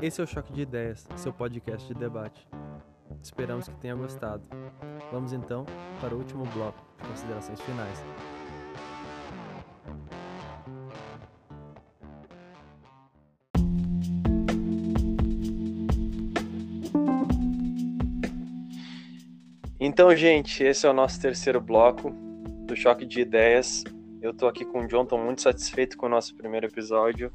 Esse 0.00 0.20
é 0.20 0.24
o 0.24 0.26
Choque 0.26 0.52
de 0.52 0.62
Ideias, 0.62 1.08
seu 1.16 1.32
podcast 1.32 1.86
de 1.88 1.94
debate. 1.94 2.46
Esperamos 3.20 3.68
que 3.68 3.74
tenha 3.78 3.96
gostado. 3.96 4.48
Vamos 5.10 5.32
então 5.32 5.66
para 6.00 6.14
o 6.14 6.18
último 6.18 6.44
bloco 6.54 6.78
de 7.02 7.08
considerações 7.08 7.60
finais. 7.62 8.04
Então, 19.88 20.14
gente, 20.14 20.62
esse 20.62 20.86
é 20.86 20.90
o 20.90 20.92
nosso 20.92 21.18
terceiro 21.18 21.62
bloco 21.62 22.10
do 22.66 22.76
Choque 22.76 23.06
de 23.06 23.22
Ideias. 23.22 23.82
Eu 24.20 24.32
estou 24.32 24.46
aqui 24.46 24.62
com 24.62 24.82
o 24.82 24.86
John, 24.86 25.04
estou 25.04 25.18
muito 25.18 25.40
satisfeito 25.40 25.96
com 25.96 26.04
o 26.04 26.08
nosso 26.10 26.36
primeiro 26.36 26.66
episódio. 26.66 27.32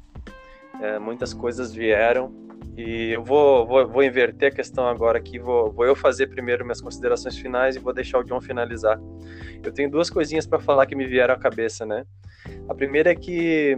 É, 0.80 0.96
muitas 1.00 1.34
coisas 1.34 1.74
vieram 1.74 2.32
e 2.76 3.10
eu 3.10 3.24
vou, 3.24 3.66
vou, 3.66 3.88
vou 3.88 4.04
inverter 4.04 4.52
a 4.52 4.54
questão 4.54 4.86
agora 4.86 5.18
aqui, 5.18 5.36
vou, 5.36 5.72
vou 5.72 5.84
eu 5.84 5.96
fazer 5.96 6.28
primeiro 6.28 6.64
minhas 6.64 6.80
considerações 6.80 7.36
finais 7.36 7.74
e 7.74 7.80
vou 7.80 7.92
deixar 7.92 8.20
o 8.20 8.22
John 8.22 8.40
finalizar. 8.40 9.00
Eu 9.60 9.72
tenho 9.72 9.90
duas 9.90 10.08
coisinhas 10.08 10.46
para 10.46 10.60
falar 10.60 10.86
que 10.86 10.94
me 10.94 11.08
vieram 11.08 11.34
à 11.34 11.36
cabeça, 11.36 11.84
né? 11.84 12.04
A 12.68 12.74
primeira 12.74 13.10
é 13.10 13.16
que 13.16 13.76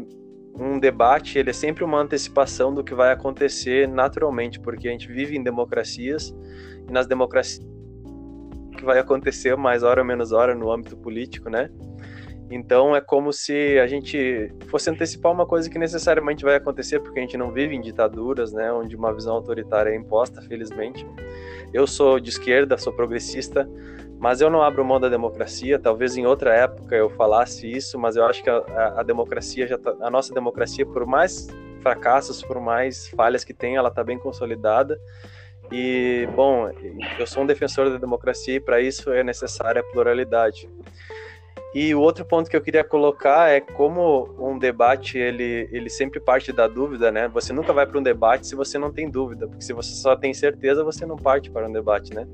um 0.54 0.78
debate 0.78 1.38
ele 1.38 1.48
é 1.48 1.54
sempre 1.54 1.82
uma 1.82 1.98
antecipação 1.98 2.74
do 2.74 2.84
que 2.84 2.94
vai 2.94 3.10
acontecer 3.10 3.88
naturalmente, 3.88 4.60
porque 4.60 4.86
a 4.86 4.90
gente 4.90 5.08
vive 5.08 5.34
em 5.34 5.42
democracias 5.42 6.36
e 6.86 6.92
nas 6.92 7.06
democracias 7.06 7.64
que 8.76 8.84
vai 8.84 8.98
acontecer 8.98 9.56
mais 9.56 9.82
hora 9.82 10.00
ou 10.00 10.06
menos 10.06 10.32
hora 10.32 10.54
no 10.54 10.70
âmbito 10.70 10.96
político, 10.96 11.50
né? 11.50 11.70
Então 12.50 12.94
é 12.94 13.00
como 13.00 13.32
se 13.32 13.78
a 13.78 13.86
gente 13.86 14.52
fosse 14.68 14.88
antecipar 14.88 15.32
uma 15.32 15.46
coisa 15.46 15.68
que 15.68 15.78
necessariamente 15.78 16.44
vai 16.44 16.54
acontecer, 16.54 17.00
porque 17.00 17.18
a 17.18 17.22
gente 17.22 17.36
não 17.36 17.50
vive 17.50 17.74
em 17.74 17.80
ditaduras, 17.80 18.52
né, 18.52 18.72
onde 18.72 18.94
uma 18.94 19.12
visão 19.12 19.34
autoritária 19.34 19.90
é 19.90 19.96
imposta, 19.96 20.40
felizmente. 20.42 21.04
Eu 21.72 21.86
sou 21.86 22.20
de 22.20 22.30
esquerda, 22.30 22.78
sou 22.78 22.92
progressista, 22.92 23.68
mas 24.18 24.40
eu 24.40 24.48
não 24.48 24.62
abro 24.62 24.84
mão 24.84 25.00
da 25.00 25.08
democracia. 25.08 25.78
Talvez 25.78 26.16
em 26.16 26.24
outra 26.24 26.54
época 26.54 26.94
eu 26.94 27.10
falasse 27.10 27.70
isso, 27.70 27.98
mas 27.98 28.14
eu 28.14 28.24
acho 28.24 28.42
que 28.42 28.50
a, 28.50 28.94
a, 28.96 29.02
democracia 29.02 29.66
já 29.66 29.76
tá, 29.76 29.94
a 30.00 30.10
nossa 30.10 30.32
democracia, 30.32 30.86
por 30.86 31.04
mais 31.04 31.48
fracassos, 31.80 32.42
por 32.42 32.60
mais 32.60 33.08
falhas 33.08 33.44
que 33.44 33.52
tem, 33.52 33.76
ela 33.76 33.88
está 33.88 34.04
bem 34.04 34.18
consolidada. 34.18 34.98
E 35.70 36.28
bom, 36.34 36.70
eu 37.18 37.26
sou 37.26 37.42
um 37.42 37.46
defensor 37.46 37.90
da 37.90 37.98
democracia 37.98 38.54
e 38.54 38.60
para 38.60 38.80
isso 38.80 39.10
é 39.10 39.22
necessária 39.24 39.80
a 39.80 39.84
pluralidade. 39.84 40.68
E 41.74 41.94
o 41.94 42.00
outro 42.00 42.24
ponto 42.24 42.48
que 42.48 42.56
eu 42.56 42.60
queria 42.60 42.82
colocar 42.82 43.50
é 43.50 43.60
como 43.60 44.34
um 44.38 44.58
debate 44.58 45.18
ele, 45.18 45.68
ele 45.70 45.90
sempre 45.90 46.18
parte 46.18 46.52
da 46.52 46.66
dúvida, 46.66 47.10
né? 47.10 47.28
Você 47.28 47.52
nunca 47.52 47.72
vai 47.72 47.86
para 47.86 47.98
um 47.98 48.02
debate 48.02 48.46
se 48.46 48.54
você 48.54 48.78
não 48.78 48.92
tem 48.92 49.10
dúvida, 49.10 49.46
porque 49.46 49.62
se 49.62 49.72
você 49.72 49.90
só 49.94 50.16
tem 50.16 50.32
certeza, 50.32 50.82
você 50.82 51.04
não 51.04 51.16
parte 51.16 51.50
para 51.50 51.68
um 51.68 51.72
debate, 51.72 52.14
né? 52.14 52.26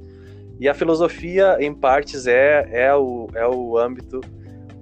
E 0.61 0.69
a 0.69 0.75
filosofia, 0.75 1.57
em 1.59 1.75
partes, 1.75 2.29
é, 2.29 2.69
é, 2.71 2.95
o, 2.95 3.29
é 3.35 3.45
o 3.45 3.77
âmbito 3.77 4.21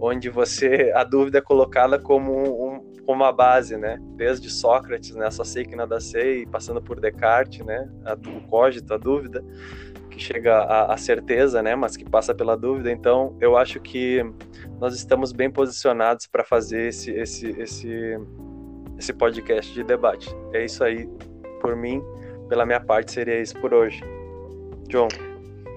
onde 0.00 0.28
você 0.28 0.92
a 0.94 1.04
dúvida 1.04 1.38
é 1.38 1.42
colocada 1.42 1.98
como 1.98 2.32
um, 2.32 2.69
como 3.00 3.22
uma 3.22 3.32
base, 3.32 3.76
né? 3.76 3.98
Desde 4.16 4.50
Sócrates, 4.50 5.14
né? 5.14 5.30
Sei 5.30 5.64
que 5.64 5.74
nada 5.74 6.00
sei, 6.00 6.46
passando 6.46 6.80
por 6.80 7.00
Descartes, 7.00 7.64
né? 7.64 7.88
A, 8.04 8.14
o 8.14 8.40
cogito, 8.48 8.92
a 8.94 8.98
dúvida 8.98 9.42
chega 10.20 10.58
à, 10.58 10.92
à, 10.92 10.96
certeza, 10.96 11.62
né, 11.62 11.74
mas 11.74 11.96
que 11.96 12.04
passa 12.04 12.34
pela 12.34 12.56
dúvida. 12.56 12.92
Então, 12.92 13.36
eu 13.40 13.56
acho 13.56 13.80
que 13.80 14.22
nós 14.78 14.94
estamos 14.94 15.32
bem 15.32 15.50
posicionados 15.50 16.26
para 16.26 16.44
fazer 16.44 16.88
esse, 16.88 17.10
esse, 17.10 17.48
esse, 17.58 18.18
esse 18.98 19.12
podcast 19.12 19.72
de 19.72 19.82
debate. 19.82 20.34
É 20.52 20.64
isso 20.64 20.84
aí, 20.84 21.08
por 21.60 21.74
mim, 21.74 22.02
pela 22.48 22.64
minha 22.66 22.80
parte, 22.80 23.12
seria 23.12 23.40
isso 23.40 23.58
por 23.58 23.72
hoje. 23.74 24.02
John. 24.88 25.08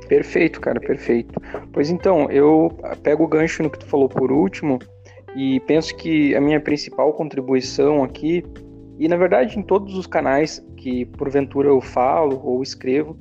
Perfeito, 0.08 0.60
cara, 0.60 0.80
perfeito. 0.80 1.34
Pois 1.72 1.90
então, 1.90 2.30
eu 2.30 2.78
pego 3.02 3.24
o 3.24 3.28
gancho 3.28 3.64
no 3.64 3.70
que 3.70 3.80
tu 3.80 3.86
falou 3.86 4.10
por 4.10 4.32
último 4.32 4.78
e 5.36 5.60
penso 5.62 5.96
que 5.96 6.36
a 6.36 6.41
minha 6.41 6.60
principal 6.60 7.13
contribuição 7.13 8.04
aqui, 8.04 8.43
e 9.00 9.08
na 9.08 9.17
verdade 9.17 9.58
em 9.58 9.63
todos 9.63 9.96
os 9.96 10.06
canais 10.06 10.63
que 10.78 11.06
porventura 11.06 11.69
eu 11.69 11.82
falo 11.82 12.41
ou 12.43 12.62
escrevo, 12.62 13.17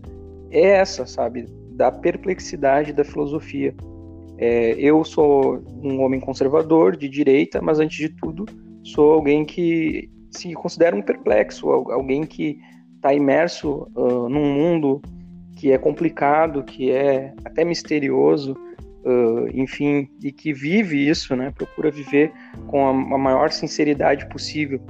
é 0.51 0.61
essa, 0.61 1.07
sabe? 1.07 1.46
Da 1.72 1.90
perplexidade 1.90 2.92
da 2.92 3.05
filosofia. 3.05 3.75
É, 4.37 4.72
eu 4.72 5.05
sou 5.05 5.62
um 5.83 6.03
homem 6.03 6.20
conservador, 6.20 6.96
de 6.96 7.09
direita, 7.09 7.61
mas 7.62 7.79
antes 7.79 7.96
de 7.96 8.09
tudo, 8.09 8.44
sou 8.83 9.12
alguém 9.12 9.44
que 9.44 10.11
se 10.31 10.53
considera 10.55 10.96
um 10.96 11.03
perplexo, 11.03 11.70
alguém 11.70 12.25
que 12.25 12.59
está 12.96 13.14
imerso 13.14 13.88
uh, 13.94 14.29
num 14.29 14.53
mundo 14.53 15.01
que 15.57 15.70
é 15.70 15.79
complicado, 15.79 16.62
que 16.62 16.90
é 16.90 17.33
até 17.44 17.64
misterioso, 17.64 18.57
uh, 19.05 19.49
enfim, 19.53 20.09
e 20.23 20.33
que 20.33 20.53
vive 20.53 21.09
isso, 21.09 21.35
né? 21.37 21.53
Procura 21.55 21.91
viver 21.91 22.33
com 22.67 22.87
a, 22.87 22.91
a 22.91 23.19
maior 23.19 23.51
sinceridade 23.51 24.29
possível. 24.29 24.81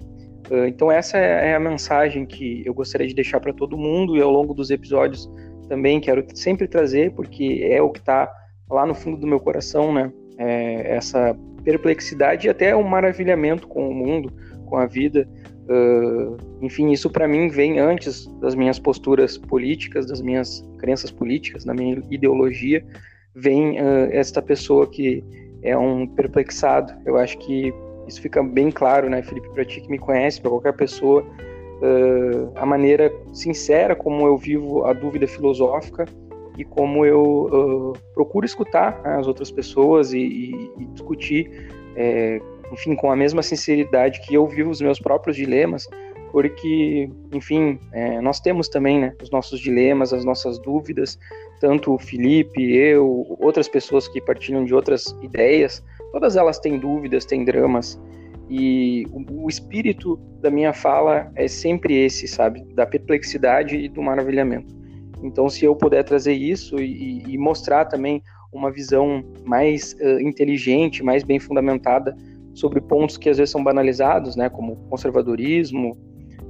Uh, 0.51 0.67
então 0.67 0.91
essa 0.91 1.19
é, 1.19 1.51
é 1.51 1.55
a 1.55 1.61
mensagem 1.61 2.27
que 2.27 2.63
eu 2.67 2.75
gostaria 2.75 3.07
de 3.07 3.15
deixar 3.15 3.41
para 3.41 3.53
todo 3.53 3.77
mundo 3.77 4.17
e 4.17 4.21
ao 4.21 4.31
longo 4.31 4.55
dos 4.55 4.71
episódios 4.71 5.31
também 5.69 6.01
quero 6.01 6.25
sempre 6.35 6.69
trazer, 6.69 7.13
porque 7.13 7.67
é 7.71 7.81
o 7.81 7.91
que 7.91 8.01
está 8.01 8.31
lá 8.71 8.87
no 8.87 8.95
fundo 8.95 9.17
do 9.17 9.27
meu 9.27 9.41
coração, 9.41 9.93
né? 9.93 10.13
É 10.39 10.97
essa 10.97 11.37
perplexidade 11.63 12.47
e 12.47 12.51
até 12.51 12.75
um 12.75 12.83
maravilhamento 12.83 13.69
com 13.69 13.89
o 13.89 13.95
mundo, 13.95 14.33
com 14.67 14.77
a 14.77 14.87
vida. 14.87 15.29
Uh, 15.63 16.37
enfim, 16.61 16.91
isso 16.91 17.09
para 17.09 17.29
mim 17.29 17.49
vem 17.49 17.79
antes 17.79 18.27
das 18.41 18.55
minhas 18.55 18.79
posturas 18.79 19.39
políticas, 19.39 20.07
das 20.07 20.21
minhas 20.21 20.65
crenças 20.79 21.11
políticas, 21.11 21.65
da 21.65 21.73
minha 21.73 22.03
ideologia. 22.11 22.85
Vem 23.35 23.81
uh, 23.81 24.09
esta 24.11 24.43
pessoa 24.43 24.87
que 24.87 25.25
é 25.63 25.77
um 25.77 26.07
perplexado. 26.07 26.93
Eu 27.07 27.17
acho 27.17 27.39
que 27.39 27.73
isso 28.07 28.21
fica 28.21 28.43
bem 28.43 28.71
claro, 28.71 29.09
né, 29.09 29.23
Felipe, 29.23 29.49
para 29.51 29.65
ti 29.65 29.81
que 29.81 29.89
me 29.89 29.99
conhece, 29.99 30.41
para 30.41 30.51
qualquer 30.51 30.73
pessoa 30.75 31.23
uh, 31.23 32.53
a 32.57 32.67
maneira 32.67 33.13
sincera 33.33 33.95
como 33.95 34.27
eu 34.27 34.37
vivo 34.37 34.85
a 34.85 34.93
dúvida 34.93 35.27
filosófica 35.27 36.05
e 36.59 36.65
como 36.65 37.07
eu 37.07 37.23
uh, 37.23 37.93
procuro 38.15 38.45
escutar 38.45 39.01
né, 39.03 39.17
as 39.17 39.27
outras 39.27 39.51
pessoas 39.51 40.13
e, 40.13 40.19
e, 40.19 40.71
e 40.79 40.85
discutir, 40.87 41.71
é, 41.97 42.41
enfim, 42.71 42.95
com 42.95 43.11
a 43.11 43.17
mesma 43.17 43.43
sinceridade 43.43 44.21
que 44.21 44.35
eu 44.35 44.47
vivo 44.47 44.71
os 44.71 44.81
meus 44.81 44.99
próprios 45.01 45.37
dilemas, 45.37 45.89
porque, 46.33 47.11
enfim, 47.31 47.79
é, 47.93 48.19
nós 48.23 48.41
temos 48.41 48.67
também 48.67 48.99
né, 48.99 49.15
os 49.23 49.31
nossos 49.31 49.61
dilemas, 49.61 50.15
as 50.15 50.25
nossas 50.25 50.59
dúvidas, 50.59 51.19
tanto 51.61 51.93
o 51.93 51.99
Felipe, 51.99 52.75
eu, 52.75 53.37
outras 53.39 53.69
pessoas 53.69 54.09
que 54.09 54.19
partilham 54.19 54.65
de 54.65 54.75
outras 54.75 55.15
ideias, 55.23 55.85
todas 56.11 56.35
elas 56.35 56.59
têm 56.59 56.79
dúvidas, 56.79 57.27
têm 57.27 57.45
dramas, 57.45 58.01
E 58.49 59.07
o, 59.13 59.45
o 59.45 59.49
espírito 59.49 60.17
da 60.41 60.51
minha 60.51 60.73
fala 60.73 61.31
é 61.37 61.47
sempre 61.47 61.95
esse, 61.95 62.27
sabe? 62.27 62.65
Da 62.75 62.87
perplexidade 62.87 63.77
e 63.77 63.89
do 63.89 64.03
maravilhamento. 64.03 64.75
Então, 65.23 65.51
se 65.51 65.67
eu 65.67 65.77
puder 65.77 66.03
trazer 66.03 66.33
isso 66.33 66.81
e, 66.81 67.23
e 67.29 67.39
mostrar 67.39 67.85
também 67.85 68.23
uma 68.51 68.71
visão 68.71 69.23
mais 69.45 69.95
uh, 70.01 70.21
inteligente, 70.21 71.03
mais 71.03 71.23
bem 71.23 71.39
fundamentada 71.39 72.17
sobre 72.55 72.81
pontos 72.81 73.17
que 73.17 73.29
às 73.29 73.37
vezes 73.37 73.51
são 73.51 73.63
banalizados, 73.63 74.35
né, 74.35 74.49
como 74.49 74.77
conservadorismo, 74.89 75.97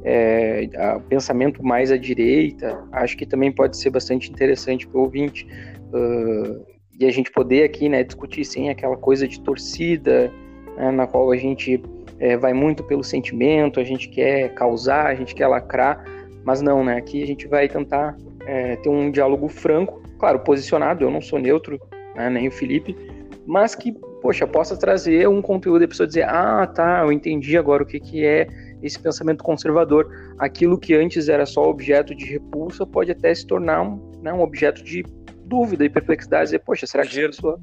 é, 0.05 0.69
pensamento 1.09 1.63
mais 1.63 1.91
à 1.93 1.97
direita, 1.97 2.83
acho 2.93 3.17
que 3.17 3.27
também 3.27 3.53
pode 3.53 3.77
ser 3.77 3.91
bastante 3.91 4.31
interessante 4.31 4.87
para 4.87 4.99
o 4.99 5.03
ouvinte. 5.03 5.47
Uh, 5.93 6.65
e 6.99 7.07
a 7.07 7.11
gente 7.11 7.31
poder 7.31 7.65
aqui 7.65 7.89
né, 7.89 8.05
discutir 8.05 8.45
sem 8.45 8.71
aquela 8.71 8.97
coisa 8.97 9.27
de 9.27 9.41
torcida, 9.41 10.33
né, 10.77 10.91
na 10.91 11.07
qual 11.07 11.31
a 11.31 11.37
gente 11.37 11.83
é, 12.19 12.37
vai 12.37 12.53
muito 12.53 12.85
pelo 12.85 13.03
sentimento, 13.03 13.81
a 13.81 13.85
gente 13.85 14.09
quer 14.09 14.55
causar, 14.55 15.07
a 15.07 15.15
gente 15.15 15.35
quer 15.35 15.47
lacrar, 15.47 16.05
mas 16.45 16.61
não, 16.61 16.85
né? 16.85 16.97
Aqui 16.97 17.23
a 17.23 17.27
gente 17.27 17.47
vai 17.47 17.69
tentar 17.69 18.17
é, 18.47 18.77
ter 18.77 18.89
um 18.89 19.11
diálogo 19.11 19.49
franco, 19.49 20.03
claro, 20.19 20.39
posicionado, 20.41 21.05
eu 21.05 21.11
não 21.11 21.21
sou 21.21 21.39
neutro, 21.39 21.81
né, 22.15 22.31
nem 22.31 22.49
o 22.49 22.53
Felipe, 22.53 22.97
mas 23.47 23.75
que, 23.75 23.93
poxa, 24.21 24.47
possa 24.47 24.77
trazer 24.77 25.29
um 25.29 25.43
conteúdo 25.43 25.83
e 25.83 25.87
a 25.87 25.89
pessoa 25.89 26.07
dizer, 26.07 26.25
ah, 26.29 26.67
tá, 26.67 27.01
eu 27.03 27.13
entendi 27.13 27.57
agora 27.57 27.83
o 27.83 27.87
que, 27.87 27.99
que 27.99 28.25
é 28.25 28.47
esse 28.83 28.99
pensamento 28.99 29.43
conservador. 29.43 30.11
Aquilo 30.39 30.79
que 30.79 30.95
antes 30.95 31.29
era 31.29 31.47
só 31.47 31.63
objeto 31.69 32.15
de 32.15 32.25
repulsa 32.25 32.87
pode 32.87 33.11
até 33.11 33.35
se 33.35 33.47
tornar 33.47 33.83
um, 33.83 34.13
né, 34.23 34.33
um 34.33 34.41
objeto 34.41 34.83
de 34.83 35.05
dúvida 35.45 35.85
e 35.85 35.91
perplexidade. 35.91 36.47
Dizer, 36.47 36.61
poxa, 36.61 36.87
será 36.87 37.03
que 37.05 37.11
Fugir. 37.11 37.25
essa 37.25 37.37
pessoa... 37.37 37.61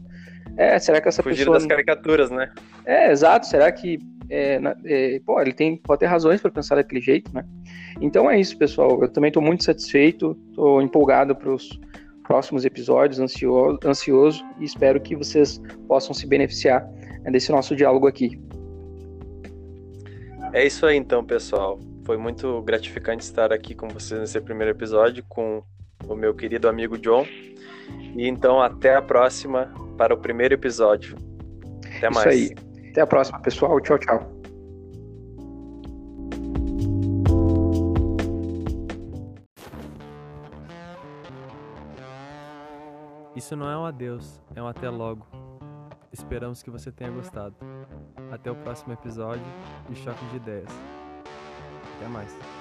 É, 0.57 0.79
será 0.79 1.01
que 1.01 1.07
essa 1.07 1.23
Fugir 1.23 1.39
pessoa... 1.39 1.57
das 1.57 1.65
caricaturas, 1.65 2.29
né? 2.29 2.51
É, 2.85 3.11
exato. 3.11 3.45
Será 3.45 3.71
que... 3.71 3.99
É, 4.31 4.59
é, 4.85 5.19
pô, 5.25 5.41
ele 5.41 5.53
tem, 5.53 5.77
pode 5.77 6.01
ter 6.01 6.05
razões 6.05 6.39
para 6.39 6.51
pensar 6.51 6.75
daquele 6.75 7.01
jeito, 7.01 7.33
né? 7.33 7.43
Então 7.99 8.29
é 8.29 8.39
isso, 8.39 8.57
pessoal. 8.57 9.01
Eu 9.01 9.09
também 9.09 9.29
estou 9.29 9.41
muito 9.41 9.63
satisfeito, 9.63 10.37
estou 10.49 10.81
empolgado 10.81 11.35
para 11.35 11.51
os 11.51 11.79
próximos 12.29 12.63
episódios, 12.63 13.19
ansioso, 13.19 13.79
ansioso 13.83 14.45
e 14.59 14.65
espero 14.65 15.01
que 15.01 15.15
vocês 15.15 15.59
possam 15.87 16.13
se 16.13 16.27
beneficiar 16.27 16.87
né, 17.23 17.31
desse 17.31 17.51
nosso 17.51 17.75
diálogo 17.75 18.05
aqui. 18.05 18.39
É 20.53 20.65
isso 20.65 20.85
aí 20.85 20.97
então, 20.97 21.23
pessoal. 21.23 21.79
Foi 22.05 22.17
muito 22.17 22.61
gratificante 22.63 23.23
estar 23.23 23.53
aqui 23.53 23.75
com 23.75 23.87
vocês 23.87 24.19
nesse 24.19 24.41
primeiro 24.41 24.71
episódio 24.71 25.23
com 25.29 25.63
o 26.07 26.15
meu 26.15 26.33
querido 26.33 26.67
amigo 26.67 26.97
John. 26.97 27.25
E 28.15 28.27
então 28.27 28.61
até 28.61 28.95
a 28.95 29.01
próxima 29.01 29.71
para 29.97 30.13
o 30.13 30.17
primeiro 30.17 30.53
episódio. 30.53 31.15
Até 31.97 32.09
mais. 32.09 32.35
Isso 32.35 32.53
aí. 32.53 32.89
Até 32.89 33.01
a 33.01 33.07
próxima, 33.07 33.39
pessoal. 33.39 33.79
Tchau, 33.79 33.99
tchau. 33.99 34.39
Isso 43.35 43.55
não 43.55 43.69
é 43.69 43.77
um 43.77 43.85
adeus, 43.85 44.41
é 44.53 44.61
um 44.61 44.67
até 44.67 44.89
logo. 44.89 45.25
Esperamos 46.11 46.63
que 46.63 46.69
você 46.69 46.91
tenha 46.91 47.11
gostado. 47.11 47.55
Até 48.31 48.51
o 48.51 48.55
próximo 48.55 48.93
episódio 48.93 49.45
de 49.87 49.95
Choque 49.95 50.25
de 50.27 50.37
Ideias. 50.37 50.71
Até 51.97 52.07
mais. 52.07 52.58